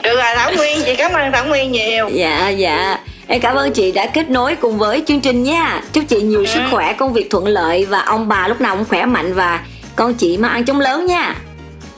Được 0.02 0.14
rồi 0.14 0.34
thảo 0.36 0.52
nguyên. 0.56 0.78
Chị 0.86 0.94
cảm 0.94 1.12
ơn 1.12 1.32
thảo 1.32 1.46
nguyên 1.46 1.72
nhiều. 1.72 2.08
Dạ 2.12 2.48
dạ. 2.48 2.98
Em 3.26 3.40
cảm 3.40 3.56
ơn 3.56 3.72
chị 3.72 3.92
đã 3.92 4.06
kết 4.06 4.30
nối 4.30 4.54
cùng 4.54 4.78
với 4.78 5.02
chương 5.06 5.20
trình 5.20 5.42
nha. 5.42 5.82
Chúc 5.92 6.04
chị 6.08 6.20
nhiều 6.20 6.46
sức 6.46 6.60
khỏe 6.70 6.92
công 6.92 7.12
việc 7.12 7.30
thuận 7.30 7.46
lợi 7.46 7.84
và 7.84 8.00
ông 8.00 8.28
bà 8.28 8.48
lúc 8.48 8.60
nào 8.60 8.76
cũng 8.76 8.84
khỏe 8.84 9.06
mạnh 9.06 9.34
và 9.34 9.60
con 9.96 10.14
chị 10.14 10.36
mà 10.36 10.48
ăn 10.48 10.64
chống 10.64 10.80
lớn 10.80 11.06
nha 11.06 11.34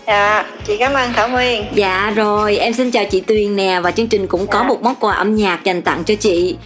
dạ 0.07 0.45
chị 0.67 0.77
cảm 0.77 0.93
ơn 0.93 1.13
thảo 1.13 1.29
nguyên 1.29 1.65
Dạ 1.75 2.13
rồi, 2.17 2.57
em 2.57 2.73
xin 2.73 2.91
chào 2.91 3.05
chị 3.05 3.21
Tuyền 3.21 3.57
nè 3.57 3.81
và 3.83 3.91
chương 3.91 4.07
trình 4.07 4.27
cũng 4.27 4.47
có 4.47 4.59
Dạ. 4.59 4.69
một 4.69 4.83
món 4.83 4.95
quà 4.95 5.15
âm 5.15 5.35
nhạc 5.35 5.65
dành 5.65 5.83
tặng 5.83 6.05
cho 6.05 6.15
chị. 6.15 6.57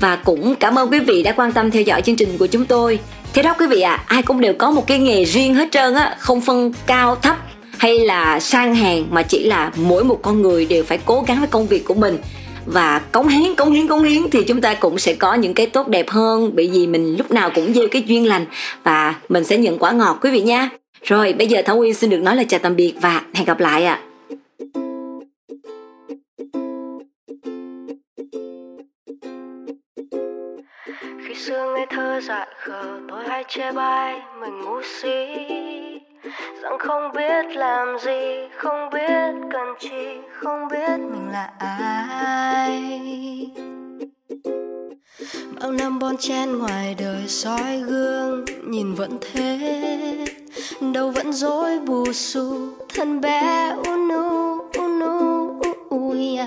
Và 0.00 0.16
cũng 0.16 0.54
cảm 0.54 0.78
ơn 0.78 0.90
quý 0.90 1.00
vị 1.00 1.22
đã 1.22 1.32
quan 1.32 1.52
tâm 1.52 1.70
theo 1.70 1.82
dõi 1.82 2.02
chương 2.02 2.16
trình 2.16 2.38
của 2.38 2.46
chúng 2.46 2.64
tôi. 2.64 2.98
Thế 3.34 3.42
đó 3.42 3.54
quý 3.58 3.66
vị 3.66 3.80
ạ, 3.80 3.94
à, 3.94 4.04
ai 4.06 4.22
cũng 4.22 4.40
đều 4.40 4.54
có 4.58 4.70
một 4.70 4.86
cái 4.86 4.98
nghề 4.98 5.24
riêng 5.24 5.54
hết 5.54 5.68
trơn 5.70 5.94
á, 5.94 6.16
không 6.18 6.40
phân 6.40 6.72
cao 6.86 7.16
thấp 7.16 7.36
hay 7.78 7.98
là 7.98 8.40
sang 8.40 8.74
hàng 8.74 9.06
mà 9.10 9.22
chỉ 9.22 9.44
là 9.44 9.70
mỗi 9.76 10.04
một 10.04 10.18
con 10.22 10.42
người 10.42 10.64
đều 10.64 10.84
phải 10.84 10.98
cố 11.04 11.24
gắng 11.26 11.38
với 11.38 11.48
công 11.48 11.66
việc 11.66 11.84
của 11.84 11.94
mình 11.94 12.18
và 12.66 12.98
cống 12.98 13.28
hiến 13.28 13.54
cống 13.54 13.72
hiến 13.72 13.88
cống 13.88 14.02
hiến 14.02 14.22
thì 14.32 14.44
chúng 14.44 14.60
ta 14.60 14.74
cũng 14.74 14.98
sẽ 14.98 15.14
có 15.14 15.34
những 15.34 15.54
cái 15.54 15.66
tốt 15.66 15.88
đẹp 15.88 16.10
hơn 16.10 16.50
bởi 16.54 16.70
vì 16.72 16.86
mình 16.86 17.16
lúc 17.16 17.30
nào 17.30 17.50
cũng 17.54 17.74
gieo 17.74 17.84
cái 17.90 18.02
duyên 18.06 18.26
lành 18.26 18.46
và 18.84 19.14
mình 19.28 19.44
sẽ 19.44 19.56
nhận 19.56 19.78
quả 19.78 19.90
ngọt 19.92 20.18
quý 20.22 20.30
vị 20.30 20.40
nha 20.40 20.68
rồi, 21.02 21.32
bây 21.32 21.46
giờ 21.46 21.62
Thảo 21.66 21.76
Nguyên 21.76 21.94
xin 21.94 22.10
được 22.10 22.22
nói 22.22 22.36
lời 22.36 22.46
chào 22.48 22.60
tạm 22.62 22.76
biệt 22.76 22.94
và 23.00 23.22
hẹn 23.34 23.44
gặp 23.46 23.60
lại 23.60 23.84
ạ 23.84 24.00
À. 24.00 24.08
khi 31.28 31.34
xưa 31.34 31.72
ngây 31.74 31.86
thơ 31.90 32.20
dại 32.20 32.46
khờ, 32.58 33.00
tôi 33.08 33.28
hay 33.28 33.44
chê 33.48 33.72
bai 33.72 34.20
mình 34.40 34.60
ngu 34.60 34.82
si 34.82 35.26
rằng 36.62 36.78
không 36.78 37.12
biết 37.14 37.56
làm 37.56 37.98
gì, 37.98 38.48
không 38.56 38.90
biết 38.92 39.34
cần 39.52 39.74
chi, 39.80 40.18
không 40.32 40.68
biết 40.70 41.00
mình 41.00 41.28
là 41.32 41.50
ai 41.58 42.82
bao 45.60 45.72
năm 45.72 45.98
bon 45.98 46.16
chen 46.16 46.58
ngoài 46.58 46.94
đời 46.98 47.28
soi 47.28 47.80
gương, 47.86 48.44
nhìn 48.64 48.94
vẫn 48.94 49.18
thế. 49.20 49.58
Đâu 50.94 51.10
vẫn 51.10 51.32
dối 51.32 51.78
bù 51.78 52.12
xù, 52.12 52.68
thân 52.94 53.20
bé 53.20 53.74
unu 53.86 54.58
unu 54.78 55.60
ui 55.88 56.38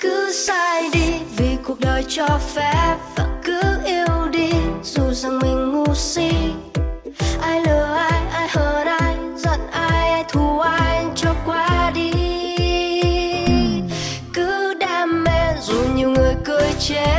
cứ 0.00 0.32
sai 0.32 0.90
đi 0.92 1.12
vì 1.36 1.56
cuộc 1.64 1.80
đời 1.80 2.04
cho 2.08 2.26
phép 2.54 2.96
và 3.16 3.40
cứ 3.44 3.60
yêu 3.84 4.28
đi, 4.32 4.50
dù 4.84 5.02
rằng 5.12 5.38
mình 5.38 5.72
ngu 5.72 5.94
si. 5.94 6.30
Ai 7.40 7.60
lừa 7.66 7.94
ai 7.98 8.07
cười 16.88 17.17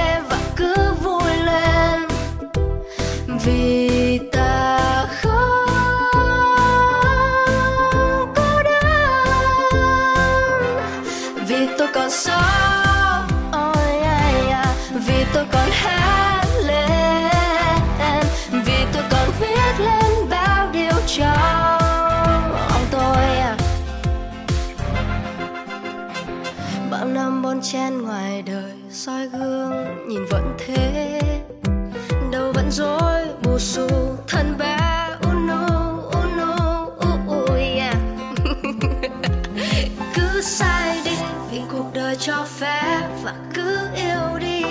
bon 27.60 27.64
chen 27.72 28.02
ngoài 28.02 28.42
đời 28.42 28.74
soi 28.90 29.28
gương, 29.28 30.08
nhìn 30.08 30.26
vẫn 30.30 30.56
thế. 30.58 31.22
Đâu 32.32 32.52
vẫn 32.56 32.72
rối 32.72 33.26
bù 33.44 33.60
xù, 33.60 33.88
thân 34.28 34.58
bé 34.58 34.78
unu 35.22 35.68
unu 36.12 36.56
ui 37.28 37.62
yeah. 37.62 37.96
cứ 40.16 40.42
sai 40.42 41.02
đi 41.06 41.12
vì 41.52 41.62
cuộc 41.72 41.94
đời 41.94 42.16
cho 42.16 42.46
phép 42.60 43.08
và 43.24 43.34
cứ 43.54 43.78
yêu 43.96 44.40
đi. 44.40 44.64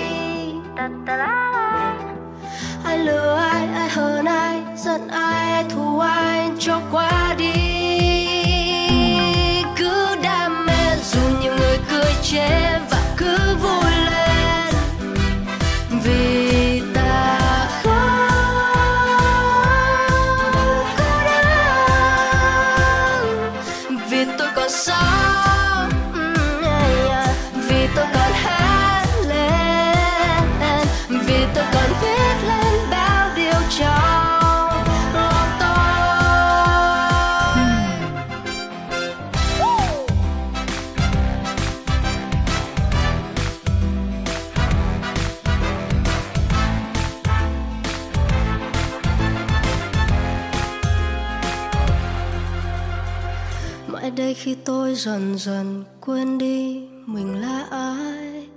Ai 2.85 2.97
lừa 2.97 3.35
ai 3.35 3.67
ai 3.67 3.89
hờn 3.89 4.25
ai, 4.25 4.61
giận 4.77 5.07
ai 5.07 5.51
ai, 5.51 5.63
thù 5.69 5.99
ai, 5.99 6.49
cho 6.59 6.81
qua 6.91 7.35
đi. 7.37 7.53
Cứ 9.77 10.15
đam 10.23 10.65
mê 10.65 10.95
dù 11.03 11.19
nhiều 11.41 11.53
người 11.57 11.79
cười 11.89 12.13
chê 12.23 12.78
khi 54.41 54.55
tôi 54.65 54.95
dần 54.95 55.37
dần 55.37 55.83
quên 56.01 56.37
đi 56.37 56.87
mình 57.05 57.41
là 57.41 57.65
ai. 57.71 58.47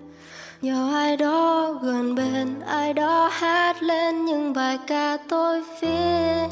Nhờ 0.60 0.90
ai 0.94 1.16
đó 1.16 1.72
gần 1.82 2.14
bên, 2.14 2.60
ai 2.66 2.92
đó 2.92 3.30
hát 3.32 3.82
lên 3.82 4.24
những 4.24 4.52
bài 4.52 4.78
ca 4.86 5.16
tôi 5.28 5.62
viết. 5.80 6.48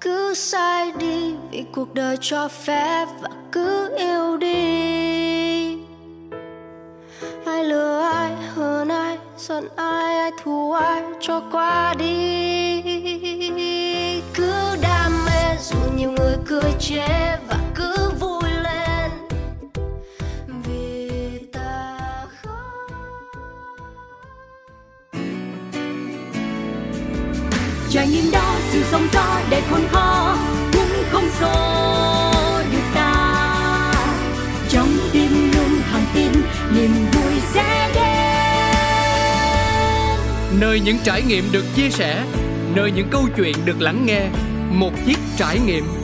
Cứ 0.00 0.34
sai 0.34 0.92
đi 0.98 1.34
vì 1.50 1.64
cuộc 1.72 1.94
đời 1.94 2.16
cho 2.20 2.48
phép 2.48 3.06
và 3.20 3.28
cứ 3.52 3.96
yêu 3.96 4.36
đi. 4.36 5.76
Ai 7.44 7.64
lừa 7.64 8.00
ai 8.00 8.32
hơn 8.54 8.88
ai, 8.88 9.18
giận 9.38 9.68
ai 9.76 10.18
ai 10.18 10.30
thù 10.42 10.72
ai, 10.72 11.02
cho 11.20 11.42
qua 11.52 11.94
đi. 11.98 12.93
Nhiều 16.04 16.12
người 16.12 16.36
cười 16.46 16.72
chế 16.80 17.38
và 17.48 17.58
cứ 17.74 18.10
vui 18.20 18.50
lên. 18.62 19.10
Vì 20.64 21.10
ta 21.52 21.98
khóc. 22.42 22.90
Trải 27.90 28.08
nghiệm 28.08 28.30
đó, 28.32 28.56
sự 28.70 28.82
sóng 28.90 29.08
gió 29.12 29.40
để 29.50 29.62
khôn 29.70 29.80
khó 29.92 30.36
cũng 30.72 31.04
không 31.10 31.28
xô 31.40 31.52
được 32.72 32.84
ta. 32.94 33.92
Trong 34.68 34.88
tim 35.12 35.52
luôn 35.56 35.80
hàng 35.90 36.06
tin 36.14 36.32
niềm 36.74 36.90
vui 37.12 37.32
sẽ 37.54 37.90
đến. 37.94 38.04
Nơi 40.60 40.80
những 40.80 40.98
trải 41.04 41.22
nghiệm 41.22 41.52
được 41.52 41.64
chia 41.76 41.90
sẻ, 41.90 42.24
nơi 42.74 42.90
những 42.90 43.08
câu 43.10 43.28
chuyện 43.36 43.56
được 43.64 43.80
lắng 43.80 44.06
nghe, 44.06 44.26
một 44.70 44.92
chiếc 45.06 45.18
trải 45.38 45.58
nghiệm. 45.66 46.03